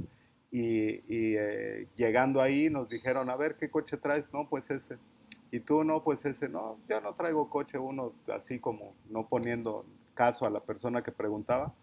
y, 0.50 1.02
y 1.08 1.36
eh, 1.36 1.88
llegando 1.96 2.40
ahí 2.40 2.70
nos 2.70 2.88
dijeron, 2.88 3.30
a 3.30 3.36
ver, 3.36 3.56
¿qué 3.56 3.70
coche 3.70 3.96
traes? 3.96 4.32
No, 4.32 4.48
pues 4.48 4.70
ese. 4.70 4.98
Y 5.50 5.60
tú 5.60 5.84
no, 5.84 6.02
pues 6.02 6.24
ese, 6.24 6.48
no, 6.48 6.78
yo 6.88 7.00
no 7.02 7.14
traigo 7.14 7.50
coche, 7.50 7.76
uno 7.78 8.12
así 8.34 8.58
como 8.58 8.94
no 9.10 9.28
poniendo 9.28 9.84
caso 10.14 10.46
a 10.46 10.50
la 10.50 10.60
persona 10.60 11.02
que 11.02 11.12
preguntaba. 11.12 11.74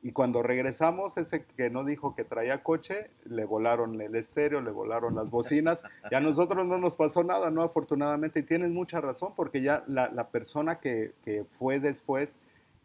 Y 0.00 0.12
cuando 0.12 0.44
regresamos, 0.44 1.16
ese 1.18 1.44
que 1.44 1.70
no 1.70 1.84
dijo 1.84 2.14
que 2.14 2.22
traía 2.22 2.62
coche, 2.62 3.10
le 3.24 3.44
volaron 3.44 4.00
el 4.00 4.14
estéreo, 4.14 4.60
le 4.60 4.70
volaron 4.70 5.16
las 5.16 5.30
bocinas. 5.30 5.82
Y 6.08 6.14
a 6.14 6.20
nosotros 6.20 6.64
no 6.68 6.78
nos 6.78 6.96
pasó 6.96 7.24
nada, 7.24 7.50
¿no? 7.50 7.62
Afortunadamente. 7.62 8.38
Y 8.38 8.44
tienes 8.44 8.70
mucha 8.70 9.00
razón, 9.00 9.32
porque 9.34 9.62
ya 9.62 9.82
la, 9.88 10.28
persona 10.28 10.78
que, 10.78 11.14
que, 11.24 11.44
fue 11.58 11.80
después 11.80 12.38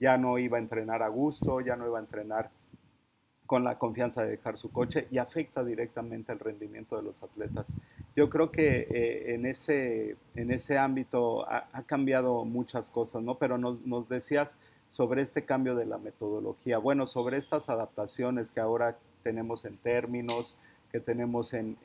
ya 0.03 0.17
no 0.17 0.37
iba 0.37 0.57
a 0.57 0.59
entrenar 0.59 1.01
a 1.01 1.07
gusto, 1.07 1.61
ya 1.61 1.77
no 1.77 1.87
iba 1.87 1.97
a 1.97 2.01
entrenar 2.01 2.49
con 3.45 3.63
la 3.63 3.79
confianza 3.79 4.21
de 4.21 4.31
dejar 4.31 4.57
su 4.57 4.69
coche 4.69 5.07
y 5.11 5.17
afecta 5.17 5.63
directamente 5.63 6.33
el 6.33 6.39
rendimiento 6.39 6.97
de 6.97 7.03
los 7.03 7.23
atletas. 7.23 7.71
Yo 8.13 8.29
creo 8.29 8.51
que 8.51 8.85
eh, 8.91 9.33
en, 9.33 9.45
ese, 9.45 10.17
en 10.35 10.51
ese 10.51 10.77
ámbito 10.77 11.49
ha, 11.49 11.83
cambiado 11.85 12.43
muchas 12.43 12.89
cosas, 12.89 13.23
¿no? 13.23 13.35
Pero 13.35 13.57
nos, 13.57 13.79
nos 13.85 14.09
decías 14.09 14.57
sobre 14.89 15.21
este 15.21 15.45
cambio 15.45 15.73
de 15.73 15.85
la 15.85 15.97
metodología, 15.97 16.79
bueno, 16.79 17.07
sobre 17.07 17.37
estas 17.37 17.69
adaptaciones 17.69 18.51
que 18.51 18.59
ahora 18.59 18.97
tenemos 19.23 19.63
en 19.63 19.77
términos, 19.77 20.57
que 20.91 20.99
tenemos 20.99 21.53
en, 21.53 21.77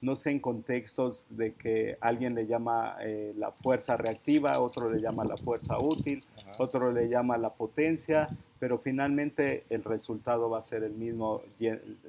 no 0.00 0.16
sé, 0.16 0.30
en 0.30 0.40
contextos 0.40 1.26
de 1.28 1.54
que 1.54 1.98
alguien 2.00 2.34
le 2.34 2.46
llama 2.46 2.96
eh, 3.00 3.34
la 3.36 3.52
fuerza 3.52 3.96
reactiva, 3.96 4.58
otro 4.60 4.88
le 4.88 5.00
llama 5.00 5.24
la 5.24 5.36
fuerza 5.36 5.78
útil, 5.78 6.22
otro 6.58 6.90
le 6.90 7.08
llama 7.08 7.36
la 7.36 7.50
potencia, 7.50 8.28
pero 8.58 8.78
finalmente 8.78 9.64
el 9.68 9.84
resultado 9.84 10.48
va 10.48 10.58
a 10.58 10.62
ser 10.62 10.84
el 10.84 10.92
mismo 10.92 11.42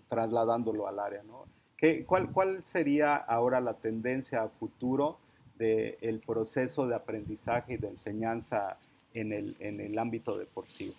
trasladándolo 0.08 0.88
al 0.88 1.00
área, 1.00 1.22
¿no? 1.24 1.46
¿Qué, 1.76 2.06
cuál, 2.06 2.32
¿Cuál 2.32 2.64
sería 2.64 3.16
ahora 3.16 3.60
la 3.60 3.74
tendencia 3.74 4.44
a 4.44 4.50
futuro 4.50 5.18
del 5.58 6.22
proceso 6.26 6.88
de 6.88 6.96
aprendizaje 6.96 7.74
y 7.74 7.78
de 7.78 7.90
enseñanza 7.90 8.78
en 9.14 9.34
el, 9.34 9.56
en 9.60 9.80
el 9.80 9.98
ámbito 9.98 10.38
deportivo? 10.38 10.94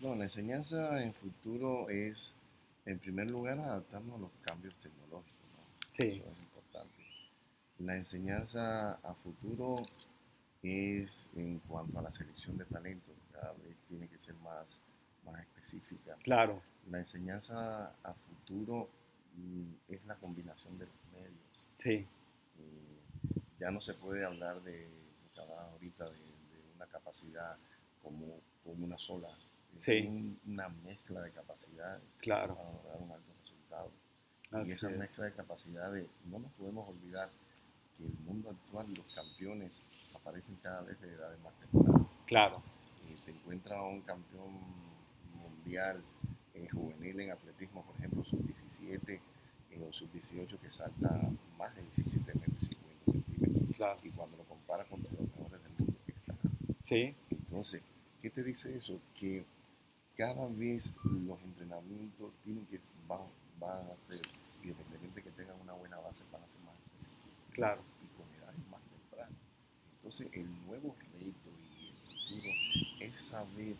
No, 0.00 0.14
la 0.14 0.24
enseñanza 0.24 1.02
en 1.02 1.14
futuro 1.14 1.88
es, 1.88 2.34
en 2.84 2.98
primer 2.98 3.30
lugar, 3.30 3.58
adaptarnos 3.58 4.16
a 4.16 4.20
los 4.22 4.30
cambios 4.42 4.76
tecnológicos. 4.78 5.41
Sí. 5.92 6.20
Eso 6.20 6.30
es 6.30 6.38
importante. 6.38 7.02
La 7.78 7.96
enseñanza 7.96 8.94
a 9.02 9.14
futuro 9.14 9.76
es 10.62 11.28
en 11.36 11.58
cuanto 11.60 11.98
a 11.98 12.02
la 12.02 12.10
selección 12.10 12.56
de 12.58 12.64
talentos, 12.64 13.14
cada 13.32 13.52
vez 13.52 13.76
tiene 13.88 14.08
que 14.08 14.18
ser 14.18 14.34
más, 14.36 14.80
más 15.24 15.40
específica. 15.40 16.16
Claro. 16.22 16.62
La 16.90 16.98
enseñanza 16.98 17.94
a 18.02 18.14
futuro 18.14 18.88
mm, 19.36 19.92
es 19.92 20.04
la 20.06 20.16
combinación 20.16 20.78
de 20.78 20.86
los 20.86 20.94
medios. 21.12 21.68
Sí. 21.78 22.06
ya 23.58 23.70
no 23.70 23.80
se 23.80 23.94
puede 23.94 24.24
hablar 24.24 24.62
de, 24.62 24.88
ahorita 25.36 26.08
de 26.10 26.32
capacidad 26.92 27.56
como, 28.02 28.40
como 28.62 28.84
una 28.84 28.98
sola. 28.98 29.28
Es 29.76 29.88
una 30.46 30.68
mezcla 30.68 31.22
de 31.22 31.32
capacidad 31.32 31.98
claro. 32.18 32.54
para 32.54 32.70
lograr 32.70 33.00
un 33.00 33.10
alto 33.10 33.32
resultado. 33.40 33.90
Y 34.64 34.72
esa 34.72 34.88
mezcla 34.90 35.24
de 35.24 35.32
capacidades, 35.32 36.08
no 36.26 36.38
nos 36.38 36.52
podemos 36.52 36.88
olvidar 36.88 37.30
que 37.96 38.04
el 38.04 38.12
mundo 38.24 38.50
actual, 38.50 38.92
los 38.94 39.06
campeones 39.14 39.82
aparecen 40.14 40.56
cada 40.62 40.82
vez 40.82 41.00
de 41.00 41.12
edades 41.12 41.40
más 41.40 41.54
tempranas. 41.58 42.06
Claro. 42.26 42.62
Y 43.08 43.14
te 43.24 43.32
encuentras 43.32 43.80
un 43.82 44.02
campeón 44.02 44.60
mundial 45.34 46.02
eh, 46.54 46.68
juvenil 46.68 47.20
en 47.20 47.30
atletismo, 47.30 47.84
por 47.84 47.96
ejemplo, 47.96 48.22
sub-17 48.24 49.20
eh, 49.70 49.86
o 49.88 49.92
sub-18 49.92 50.58
que 50.58 50.70
salta 50.70 51.20
más 51.58 51.74
de 51.74 51.82
17 51.82 52.34
metros 52.34 52.62
y 52.62 52.66
50 52.66 53.12
centímetros. 53.12 53.76
Claro. 53.76 54.00
Y 54.02 54.10
cuando 54.10 54.36
lo 54.36 54.44
comparas 54.44 54.86
con 54.86 55.02
los 55.02 55.12
mejores 55.12 55.62
del 55.62 55.72
mundo, 55.78 55.92
entonces, 57.30 57.82
¿qué 58.20 58.28
te 58.28 58.42
dice 58.42 58.76
eso? 58.76 59.00
Que 59.14 59.46
cada 60.14 60.46
vez 60.48 60.92
los 61.04 61.40
entrenamientos 61.42 62.32
tienen 62.42 62.66
que, 62.66 62.78
van, 63.08 63.20
van 63.58 63.86
a 63.90 63.96
ser, 64.08 64.20
independientemente 64.62 65.22
que 65.22 65.30
tengan 65.30 65.60
una 65.60 65.72
buena 65.74 65.98
base, 65.98 66.24
van 66.32 66.42
a 66.42 66.48
ser 66.48 66.60
más 66.62 66.74
específicos. 66.76 67.32
Claro. 67.52 67.82
Y 68.02 68.16
con 68.16 68.26
edades 68.34 68.58
más 68.70 68.80
tempranas. 68.82 69.38
Entonces, 69.96 70.28
el 70.32 70.66
nuevo 70.66 70.94
reto 71.12 71.50
y 71.78 71.88
el 71.88 71.94
futuro 71.96 72.50
es 73.00 73.20
saber 73.20 73.76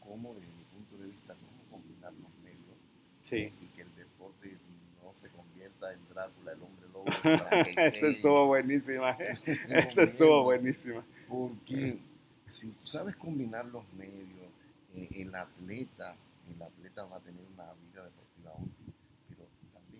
cómo, 0.00 0.34
desde 0.34 0.48
mi 0.48 0.64
punto 0.64 0.96
de 0.98 1.08
vista, 1.08 1.34
cómo 1.34 1.70
combinar 1.70 2.12
los 2.14 2.32
medios 2.42 2.76
sí. 3.20 3.52
y 3.60 3.66
que 3.74 3.82
el 3.82 3.94
deporte 3.96 4.56
no 5.02 5.14
se 5.14 5.28
convierta 5.30 5.92
en 5.92 6.08
Drácula, 6.08 6.52
el 6.52 6.62
hombre 6.62 6.88
lobo. 6.92 7.06
Esa 7.76 8.06
estuvo 8.08 8.46
buenísima. 8.46 9.12
Esa 9.12 10.02
estuvo 10.02 10.42
buenísima. 10.44 11.04
Porque 11.28 11.98
si 12.46 12.72
tú 12.74 12.86
sabes 12.86 13.16
combinar 13.16 13.64
los 13.66 13.84
medios, 13.94 14.50
eh, 14.94 15.08
el 15.16 15.34
atleta, 15.34 16.16
el 16.48 16.60
atleta 16.60 17.04
va 17.04 17.16
a 17.16 17.20
tener 17.20 17.44
una 17.54 17.72
vida 17.74 18.04
deportiva 18.04 18.52
útil, 18.58 18.89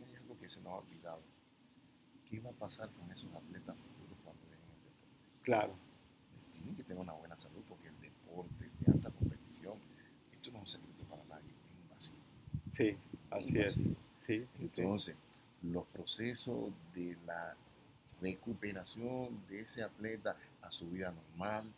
también 0.00 0.16
hay 0.16 0.22
algo 0.22 0.38
que 0.38 0.48
se 0.48 0.60
nos 0.60 0.72
ha 0.72 0.76
olvidado. 0.76 1.22
¿Qué 2.28 2.40
va 2.40 2.50
a 2.50 2.54
pasar 2.54 2.88
con 2.90 3.10
esos 3.10 3.32
atletas 3.34 3.76
futuros 3.76 4.16
cuando 4.24 4.42
dejen 4.46 4.70
el 4.70 4.82
deporte? 4.84 5.42
Claro. 5.42 5.74
Tienen 6.52 6.76
que 6.76 6.84
tener 6.84 7.02
una 7.02 7.12
buena 7.12 7.36
salud 7.36 7.62
porque 7.68 7.88
el 7.88 8.00
deporte 8.00 8.70
de 8.80 8.92
alta 8.92 9.10
competición, 9.10 9.78
esto 10.32 10.50
no 10.52 10.58
es 10.58 10.62
un 10.62 10.80
secreto 10.80 11.04
para 11.04 11.24
nadie, 11.24 11.50
es 11.50 11.82
invasivo. 11.82 12.18
Sí, 12.72 12.96
así 13.30 13.58
es. 13.58 13.74
Sí, 14.26 14.46
Entonces, 14.60 15.16
los 15.62 15.86
procesos 15.86 16.72
de 16.94 17.16
la 17.26 17.56
recuperación 18.20 19.44
de 19.48 19.60
ese 19.60 19.82
atleta 19.82 20.36
a 20.62 20.70
su 20.70 20.88
vida 20.88 21.10
normal, 21.10 21.72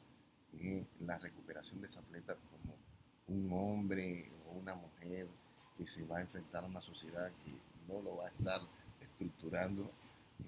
la 1.01 1.19
recuperación 1.19 1.81
de 1.81 1.87
ese 1.87 1.99
atleta 1.99 2.37
como 2.51 2.77
un 3.29 3.53
hombre 3.53 4.31
o 4.47 4.59
una 4.59 4.75
mujer 4.75 5.29
que 5.79 5.87
se 5.87 6.05
va 6.05 6.19
a 6.19 6.21
enfrentar 6.21 6.65
a 6.65 6.67
una 6.67 6.83
sociedad 6.83 7.33
que 7.45 7.72
no 7.89 8.01
lo 8.03 8.17
va 8.17 8.27
a 8.27 8.29
estar 8.29 8.61
estructurando, 9.01 9.91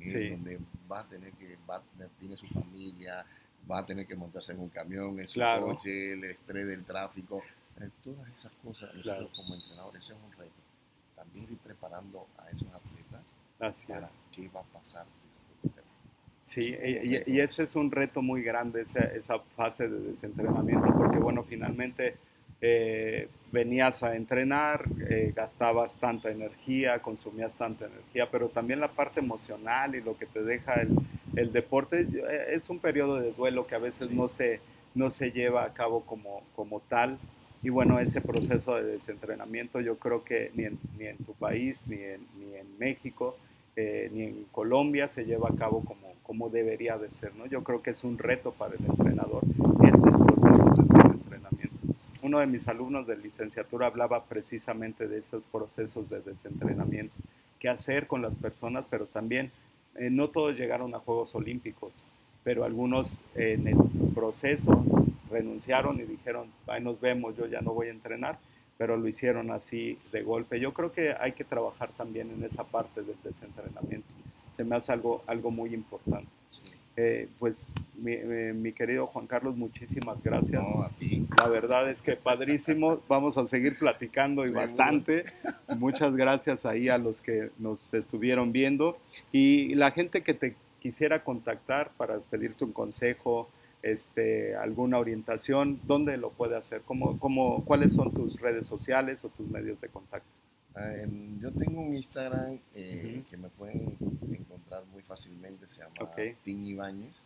eh, 0.01 0.31
donde 0.31 0.59
va 0.91 1.01
a 1.01 1.09
tener 1.09 1.33
que, 1.33 1.57
va, 1.69 1.83
tiene 2.19 2.37
su 2.37 2.47
familia, 2.49 3.25
va 3.71 3.79
a 3.79 3.87
tener 3.87 4.07
que 4.07 4.17
montarse 4.17 4.53
en 4.53 4.61
un 4.61 4.69
camión, 4.69 5.19
en 5.21 5.29
su 5.29 5.41
coche, 5.41 6.13
el 6.13 6.25
estrés 6.25 6.67
del 6.67 6.85
tráfico, 6.85 7.43
eh, 7.81 7.89
todas 8.03 8.29
esas 8.35 8.53
cosas, 8.63 8.95
nosotros 8.95 9.31
como 9.37 9.55
entrenadores, 9.55 10.05
ese 10.05 10.13
es 10.13 10.19
un 10.25 10.33
reto. 10.33 10.53
También 11.17 11.53
ir 11.53 11.59
preparando 11.59 12.27
a 12.39 12.51
esos 12.51 12.69
atletas 12.69 13.23
para 13.87 14.11
qué 14.33 14.49
va 14.49 14.61
a 14.61 14.65
pasar 14.65 15.07
Sí, 16.45 16.61
y, 16.61 17.41
ese 17.41 17.63
es 17.63 17.75
un 17.75 17.91
reto 17.91 18.21
muy 18.21 18.43
grande, 18.43 18.83
esa, 18.83 19.01
esa 19.01 19.39
fase 19.57 19.89
de 19.89 19.99
desentrenamiento, 20.01 20.93
porque 20.95 21.19
bueno, 21.19 21.43
finalmente 21.43 22.17
eh, 22.61 23.29
venías 23.55 24.03
a 24.03 24.17
entrenar, 24.17 24.85
eh, 25.09 25.33
gastabas 25.35 25.97
tanta 25.97 26.29
energía, 26.29 26.99
consumías 26.99 27.55
tanta 27.55 27.87
energía, 27.87 28.29
pero 28.31 28.49
también 28.49 28.81
la 28.81 28.89
parte 28.89 29.21
emocional 29.21 29.95
y 29.95 30.03
lo 30.03 30.19
que 30.19 30.27
te 30.27 30.43
deja 30.43 30.75
el, 30.83 30.91
el 31.37 31.53
deporte 31.53 32.01
eh, 32.01 32.47
es 32.51 32.69
un 32.69 32.81
periodo 32.81 33.21
de 33.21 33.33
duelo 33.33 33.67
que 33.69 33.77
a 33.77 33.79
veces 33.79 34.11
no, 34.11 34.27
se, 34.27 34.61
no 34.97 35.09
se 35.09 35.31
lleva 35.31 35.65
a 35.65 35.73
cabo 35.73 36.01
como, 36.01 36.43
como 36.57 36.81
tal. 36.81 37.17
Y 37.63 37.71
bueno, 37.71 38.01
ese 38.01 38.21
proceso 38.21 38.75
de 38.75 38.83
desentrenamiento 38.83 39.81
yo 39.81 39.99
creo 39.99 40.25
que 40.25 40.51
ni 40.55 40.65
en, 40.65 40.79
ni 40.99 41.07
en 41.07 41.17
tu 41.19 41.33
país, 41.33 41.87
ni 41.87 41.97
en, 41.97 42.27
ni 42.37 42.57
en 42.57 42.79
México, 42.79 43.39
ni 43.77 44.23
en 44.23 44.45
Colombia 44.53 45.09
se 45.09 45.25
lleva 45.25 45.49
a 45.49 45.57
cabo 45.57 45.81
como, 45.81 46.13
como 46.23 46.49
debería 46.51 46.99
de 46.99 47.11
ser. 47.11 47.35
¿no? 47.35 47.47
Yo 47.47 47.63
creo 47.65 47.83
que 47.83 47.91
es 47.91 48.05
un 48.05 48.19
reto 48.19 48.53
para 48.53 48.75
el 48.75 48.85
entrenador 48.85 49.43
estos 49.89 50.15
procesos 50.17 50.77
de 50.77 50.94
uno 52.35 52.41
de 52.41 52.47
mis 52.49 52.67
alumnos 52.67 53.07
de 53.07 53.17
licenciatura 53.17 53.87
hablaba 53.87 54.25
precisamente 54.25 55.07
de 55.07 55.19
esos 55.19 55.45
procesos 55.45 56.11
de 56.11 56.21
desentrenamiento, 56.21 57.15
qué 57.61 57.69
hacer 57.69 58.09
con 58.09 58.23
las 58.23 58.39
personas, 58.39 58.89
pero 58.89 59.07
también 59.07 59.53
eh, 59.95 60.11
no 60.11 60.31
todos 60.31 60.57
llegaron 60.57 60.93
a 60.97 60.99
Juegos 60.99 61.33
Olímpicos, 61.37 61.93
pero 62.43 62.65
algunos 62.65 63.23
en 63.37 63.69
el 63.69 63.77
proceso 64.17 64.85
renunciaron 65.31 66.01
y 66.01 66.03
dijeron, 66.03 66.49
ahí 66.67 66.83
nos 66.83 67.01
vemos, 67.01 67.37
yo 67.37 67.47
ya 67.47 67.61
no 67.61 67.73
voy 67.73 67.87
a 67.87 67.93
entrenar, 67.93 68.41
pero 68.79 68.97
lo 68.97 69.07
hicieron 69.07 69.53
así 69.53 69.97
de 70.11 70.23
golpe. 70.23 70.59
Yo 70.59 70.75
creo 70.75 70.91
que 70.91 71.15
hay 71.17 71.33
que 71.33 71.45
trabajar 71.45 71.91
también 71.97 72.33
en 72.33 72.43
esa 72.43 72.65
parte 72.65 73.03
del 73.03 73.17
desentrenamiento. 73.23 74.13
Se 74.57 74.65
me 74.65 74.75
hace 74.75 74.91
algo, 74.91 75.23
algo 75.29 75.53
muy 75.53 75.73
importante. 75.73 76.27
Eh, 76.97 77.29
pues 77.41 77.75
mi, 77.97 78.73
querido 78.73 79.07
Juan 79.09 79.27
Carlos, 79.27 79.57
muchísimas 79.57 80.23
gracias. 80.23 80.63
La 81.37 81.49
verdad 81.49 81.91
es 81.91 82.01
que 82.01 82.15
padrísimo. 82.17 83.01
Vamos 83.09 83.37
a 83.37 83.47
seguir 83.47 83.77
platicando 83.79 84.47
y 84.47 84.51
bastante. 84.51 85.25
Muchas 85.79 86.15
gracias 86.15 86.67
ahí 86.67 86.89
a 86.89 86.99
los 86.99 87.21
que 87.21 87.51
nos 87.59 87.95
estuvieron 87.95 88.53
viendo 88.53 88.97
y 89.33 89.75
la 89.75 89.91
gente 89.91 90.23
que 90.23 90.35
te 90.35 90.55
quisiera 90.79 91.25
contactar 91.25 91.91
para 91.97 92.19
pedirte 92.19 92.65
un 92.65 92.73
consejo, 92.73 93.49
este, 93.83 94.55
alguna 94.55 94.99
orientación, 94.99 95.81
¿dónde 95.85 96.17
lo 96.17 96.31
puede 96.31 96.57
hacer? 96.57 96.83
¿Cómo, 96.83 97.19
cómo, 97.19 97.65
¿Cuáles 97.65 97.93
son 97.95 98.13
tus 98.13 98.41
redes 98.41 98.67
sociales 98.67 99.25
o 99.25 99.31
tus 99.31 99.49
medios 99.49 99.81
de 99.81 99.89
contacto? 99.89 100.29
Ah, 100.77 100.93
yo 101.39 101.53
tengo 101.53 101.81
un 101.81 101.95
Instagram 101.95 102.59
eh, 102.75 103.23
que 103.31 103.37
me 103.37 103.49
pueden 103.49 103.97
encontrar 104.75 104.85
muy 104.93 105.03
fácilmente, 105.03 105.67
se 105.67 105.81
llama 105.81 105.95
okay. 106.01 106.37
Ibáñez, 106.45 107.25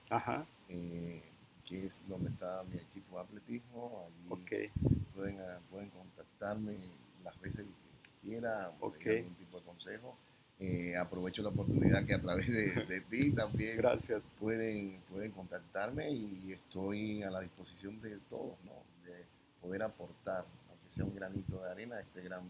eh, 0.69 1.23
que 1.67 1.87
es 1.87 2.01
donde 2.09 2.31
está 2.31 2.63
mi 2.71 2.77
equipo 2.77 3.17
de 3.17 3.23
atletismo. 3.23 4.09
Allí 4.31 4.71
pueden, 5.15 5.41
ah, 5.41 5.59
pueden 5.71 5.91
contactarme 5.91 6.77
las 7.25 7.41
veces 7.41 7.65
que 7.65 8.29
quiera, 8.29 8.67
algún 8.67 9.35
tipo 9.35 9.59
de 9.59 9.65
consejo. 9.65 10.17
Eh, 10.61 10.97
aprovecho 10.97 11.43
la 11.43 11.51
oportunidad 11.51 12.05
que 12.05 12.15
a 12.15 12.21
través 12.21 12.49
de, 12.49 13.01
ti 13.11 13.31
también 13.31 13.77
Gracias. 13.77 14.23
Pueden, 14.41 15.01
pueden 15.09 15.31
contactarme 15.31 16.11
y 16.11 16.53
estoy 16.53 17.23
a 17.23 17.31
la 17.31 17.41
disposición 17.41 18.01
de 18.01 18.19
todos, 18.29 18.57
¿no? 18.65 18.73
de 19.05 19.25
poder 19.63 19.83
aportar, 19.85 20.45
aunque 20.69 20.91
sea 20.91 21.05
un 21.05 21.15
granito 21.15 21.63
de 21.63 21.71
arena, 21.71 21.97
a 21.97 22.01
este 22.01 22.23
gran 22.23 22.43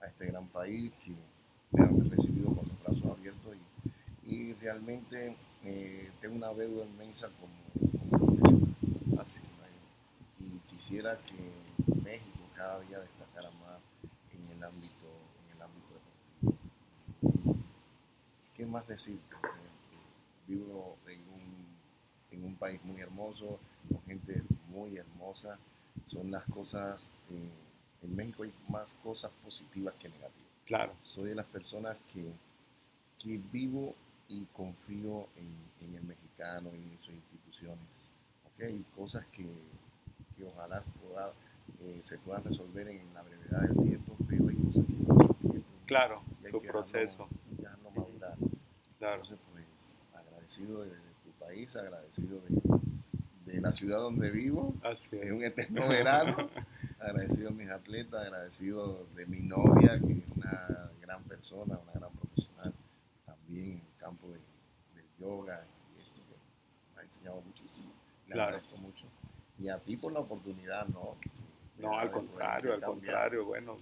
a 0.00 0.06
este 0.06 0.26
gran 0.26 0.46
país 0.48 0.92
que 1.02 1.12
me 1.72 1.82
han 1.82 2.10
recibido 2.10 2.54
con 2.54 2.68
los 2.68 2.82
brazos 2.82 3.18
abiertos 3.18 3.56
y, 3.56 3.75
y 4.26 4.52
realmente 4.54 5.36
eh, 5.62 6.10
tengo 6.20 6.34
una 6.34 6.52
deuda 6.52 6.84
inmensa 6.84 7.30
como, 7.40 7.90
como 7.98 8.26
profesional. 8.26 9.20
Así. 9.20 9.38
Y 10.40 10.58
quisiera 10.68 11.18
que 11.18 11.94
México 12.02 12.38
cada 12.54 12.80
día 12.80 12.98
destacara 12.98 13.50
más 13.50 13.78
en 14.32 14.46
el 14.52 14.62
ámbito, 14.64 15.06
en 15.44 15.56
el 15.56 15.62
ámbito 15.62 15.94
deportivo. 16.42 17.54
¿Qué 18.54 18.66
más 18.66 18.86
decirte? 18.88 19.36
Vivo 20.48 20.96
en 21.06 21.20
un, 21.20 21.66
en 22.32 22.44
un 22.44 22.56
país 22.56 22.82
muy 22.84 23.00
hermoso, 23.00 23.58
con 23.88 24.02
gente 24.04 24.42
muy 24.68 24.96
hermosa. 24.96 25.58
Son 26.04 26.30
las 26.30 26.44
cosas... 26.44 27.12
Eh, 27.30 27.50
en 28.02 28.14
México 28.14 28.44
hay 28.44 28.52
más 28.68 28.94
cosas 28.94 29.32
positivas 29.42 29.94
que 29.96 30.08
negativas. 30.08 30.50
Claro. 30.64 30.92
Soy 31.02 31.30
de 31.30 31.34
las 31.34 31.46
personas 31.46 31.96
que, 32.12 32.30
que 33.18 33.40
vivo 33.50 33.94
y 34.28 34.44
confío 34.46 35.28
en, 35.36 35.94
el 35.94 36.02
mexicano 36.02 36.70
y 36.74 36.82
en 36.82 36.98
sus 37.00 37.14
instituciones. 37.14 37.96
Hay 38.60 38.84
cosas 38.94 39.24
que, 39.26 39.46
que 40.36 40.44
ojalá 40.44 40.82
eh, 41.80 42.00
se 42.02 42.18
puedan 42.18 42.44
resolver 42.44 42.88
en, 42.88 43.12
la 43.14 43.22
brevedad 43.22 43.62
del 43.62 43.76
tiempo, 43.84 44.16
pero 44.28 44.48
hay 44.48 44.56
cosas 44.56 44.84
que 44.86 44.92
no 44.92 45.14
son 45.14 45.34
tiempo. 45.34 45.68
Claro, 45.86 46.22
su 46.50 46.62
proceso. 46.62 47.28
no 47.82 47.90
madurar. 47.90 48.36
Claro. 48.98 49.22
Entonces, 49.22 49.38
pues, 49.52 49.64
agradecido 50.14 50.82
de, 50.82 50.90
tu 50.90 51.30
país, 51.38 51.76
agradecido 51.76 52.40
de, 52.40 53.52
de, 53.52 53.60
la 53.60 53.72
ciudad 53.72 53.98
donde 53.98 54.30
vivo. 54.30 54.74
Así 54.82 55.08
es. 55.12 55.26
es 55.26 55.32
un 55.32 55.44
eterno 55.44 55.86
verano. 55.88 56.50
agradecido 56.98 57.50
a 57.50 57.52
mis 57.52 57.70
atletas, 57.70 58.26
agradecido 58.26 59.06
de 59.14 59.26
mi 59.26 59.42
novia, 59.42 60.00
que 60.00 60.12
es 60.12 60.24
una 60.34 60.90
gran 61.00 61.22
persona, 61.24 61.78
una 61.78 61.92
gran 61.92 62.12
profesional, 62.12 62.74
también 63.24 63.82
campo 64.06 64.28
del 64.28 64.40
yoga 65.18 65.66
y 65.96 66.00
esto 66.00 66.20
que 66.28 66.36
me 66.94 67.00
ha 67.00 67.04
enseñado 67.04 67.40
muchísimo. 67.40 67.92
Le 68.28 68.40
agradezco 68.40 68.76
mucho. 68.76 69.06
Y 69.58 69.68
a 69.68 69.78
ti 69.78 69.96
por 69.96 70.12
la 70.12 70.20
oportunidad, 70.20 70.86
¿no? 70.88 71.16
No, 71.78 71.98
al 71.98 72.10
contrario, 72.10 72.72
al 72.72 72.80
contrario, 72.80 73.44
bueno, 73.44 73.76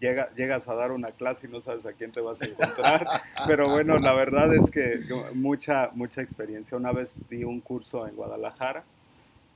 llega, 0.00 0.32
llegas 0.34 0.68
a 0.68 0.74
dar 0.74 0.90
una 0.90 1.08
clase 1.08 1.46
y 1.46 1.50
no 1.50 1.60
sabes 1.60 1.84
a 1.84 1.92
quién 1.92 2.10
te 2.10 2.22
vas 2.22 2.40
a 2.40 2.46
encontrar, 2.50 3.06
pero 3.46 3.68
bueno, 3.68 3.98
la 3.98 4.14
verdad 4.14 4.54
es 4.54 4.70
que 4.70 5.00
mucha, 5.34 5.90
mucha 5.92 6.22
experiencia. 6.22 6.78
Una 6.78 6.92
vez 6.92 7.20
di 7.28 7.44
un 7.44 7.60
curso 7.60 8.06
en 8.06 8.16
Guadalajara 8.16 8.84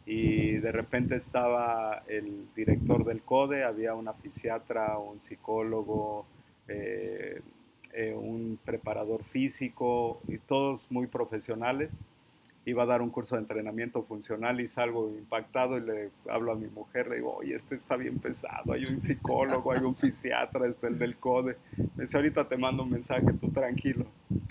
y 0.05 0.59
de 0.59 0.73
repente 0.73 1.14
estaba 1.16 2.03
el 2.07 2.53
director 2.55 3.03
del 3.05 3.23
CODE, 3.23 3.64
había 3.64 3.94
una 3.94 4.12
fisiatra, 4.12 4.99
un 4.99 5.23
psicólogo, 5.23 6.27
eh, 6.68 7.40
eh, 7.92 8.14
un 8.14 8.59
preparador 8.64 9.24
físico 9.24 10.20
y 10.29 10.38
todos 10.38 10.90
muy 10.90 11.07
profesionales. 11.07 11.98
Iba 12.64 12.83
a 12.85 12.87
dar 12.87 13.03
un 13.03 13.11
curso 13.11 13.35
de 13.35 13.40
entrenamiento 13.40 14.03
funcional 14.03 14.61
y 14.61 14.68
salgo 14.68 15.09
impactado 15.09 15.79
y 15.79 15.81
le 15.81 16.11
hablo 16.29 16.53
a 16.53 16.55
mi 16.55 16.68
mujer, 16.68 17.09
le 17.09 17.16
digo, 17.16 17.35
oye, 17.35 17.55
este 17.55 17.74
está 17.74 17.96
bien 17.96 18.18
pesado, 18.18 18.74
hay 18.74 18.85
un 18.85 19.00
psicólogo, 19.00 19.72
hay 19.72 19.81
un 19.81 19.96
fisiatra, 19.96 20.68
este 20.68 20.87
el 20.87 20.98
del 20.98 21.16
CODE. 21.16 21.57
Me 21.96 22.05
dice, 22.05 22.18
ahorita 22.18 22.48
te 22.48 22.57
mando 22.59 22.83
un 22.83 22.90
mensaje, 22.90 23.33
tú 23.40 23.50
tranquilo. 23.50 24.07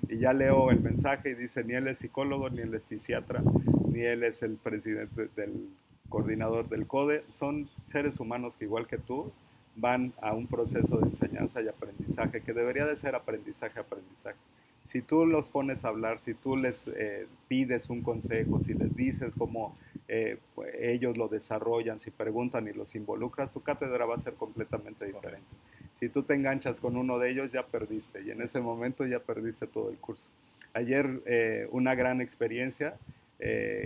Y 0.09 0.17
ya 0.17 0.33
leo 0.33 0.71
el 0.71 0.81
mensaje 0.81 1.29
y 1.29 1.35
dice, 1.35 1.63
ni 1.63 1.75
él 1.75 1.87
es 1.87 1.99
psicólogo, 1.99 2.49
ni 2.49 2.61
él 2.61 2.73
es 2.73 2.87
fisiatra, 2.87 3.43
ni 3.91 4.01
él 4.01 4.23
es 4.23 4.41
el 4.41 4.57
presidente 4.57 5.29
del 5.35 5.69
coordinador 6.09 6.67
del 6.67 6.87
CODE. 6.87 7.23
Son 7.29 7.69
seres 7.85 8.19
humanos 8.19 8.57
que 8.57 8.65
igual 8.65 8.87
que 8.87 8.97
tú 8.97 9.31
van 9.79 10.13
a 10.21 10.33
un 10.33 10.47
proceso 10.47 10.97
de 10.97 11.07
enseñanza 11.07 11.61
y 11.61 11.67
aprendizaje 11.67 12.41
que 12.41 12.53
debería 12.53 12.85
de 12.85 12.95
ser 12.95 13.15
aprendizaje-aprendizaje. 13.15 14.37
Si 14.83 15.01
tú 15.01 15.25
los 15.25 15.51
pones 15.51 15.85
a 15.85 15.89
hablar, 15.89 16.19
si 16.19 16.33
tú 16.33 16.57
les 16.57 16.87
eh, 16.87 17.27
pides 17.47 17.91
un 17.91 18.01
consejo, 18.01 18.59
si 18.63 18.73
les 18.73 18.95
dices 18.95 19.35
cómo 19.35 19.77
eh, 20.07 20.37
pues, 20.55 20.73
ellos 20.79 21.15
lo 21.15 21.27
desarrollan, 21.27 21.99
si 21.99 22.09
preguntan 22.09 22.67
y 22.67 22.73
los 22.73 22.95
involucras, 22.95 23.53
tu 23.53 23.61
cátedra 23.61 24.05
va 24.05 24.15
a 24.15 24.19
ser 24.19 24.33
completamente 24.33 25.05
diferente. 25.05 25.47
Si 25.93 26.09
tú 26.09 26.23
te 26.23 26.33
enganchas 26.33 26.79
con 26.79 26.97
uno 26.97 27.19
de 27.19 27.29
ellos, 27.29 27.51
ya 27.51 27.67
perdiste 27.67 28.23
y 28.23 28.31
en 28.31 28.41
ese 28.41 28.61
momento 28.61 29.05
ya 29.05 29.19
perdiste 29.19 29.67
todo 29.67 29.91
el 29.91 29.97
curso. 29.97 30.29
Ayer 30.73 31.21
eh, 31.25 31.67
una 31.71 31.93
gran 31.93 32.21
experiencia 32.21 32.97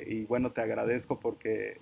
y 0.08 0.23
bueno, 0.23 0.51
te 0.51 0.62
agradezco 0.62 1.19
porque 1.19 1.77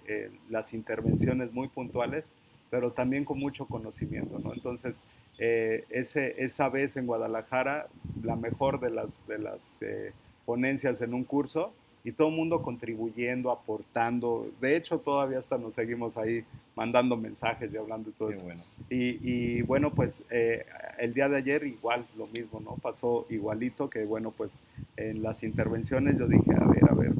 las 0.50 0.74
intervenciones 0.74 1.54
muy 1.54 1.70
puntuales, 1.70 2.26
pero 2.72 2.94
también 2.94 3.26
con 3.26 3.38
mucho 3.38 3.68
conocimiento, 3.68 4.40
¿no? 4.40 4.54
Entonces, 4.54 5.04
eh, 5.38 5.84
ese, 5.90 6.42
esa 6.42 6.70
vez 6.70 6.96
en 6.96 7.06
Guadalajara, 7.06 7.88
la 8.24 8.38
mejor 8.38 8.80
de 8.80 8.90
las, 8.90 9.28
de 9.28 9.40
las 9.40 9.78
eh, 9.82 10.14
ponencias 10.46 11.02
en 11.02 11.14
un 11.14 11.26
curso, 11.26 11.74
y 12.04 12.14
todo 12.14 12.30
el 12.30 12.36
mundo 12.36 12.62
contribuyendo, 12.62 13.52
aportando. 13.52 14.50
De 14.60 14.76
hecho, 14.76 15.00
todavía 15.00 15.38
hasta 15.38 15.58
nos 15.58 15.76
seguimos 15.76 16.18
ahí 16.18 16.44
mandando 16.76 17.16
mensajes 17.16 17.72
y 17.72 17.78
hablando 17.78 18.10
y 18.10 18.14
todo 18.14 18.30
eso. 18.30 18.46
Y, 18.90 19.62
bueno, 19.64 19.94
pues 19.94 20.24
eh, 20.32 20.66
el 20.98 21.14
día 21.14 21.30
de 21.30 21.38
ayer 21.38 21.64
igual 21.66 22.08
lo 22.18 22.26
mismo, 22.28 22.60
¿no? 22.60 22.76
Pasó 22.78 23.28
igualito 23.30 23.90
que 23.90 24.06
bueno, 24.06 24.32
pues 24.32 24.60
en 24.98 25.22
las 25.22 25.44
intervenciones 25.44 26.18
yo 26.18 26.28
dije, 26.28 26.54
a 26.60 26.66
ver, 26.66 26.90
a 26.90 26.96
ver, 26.96 27.12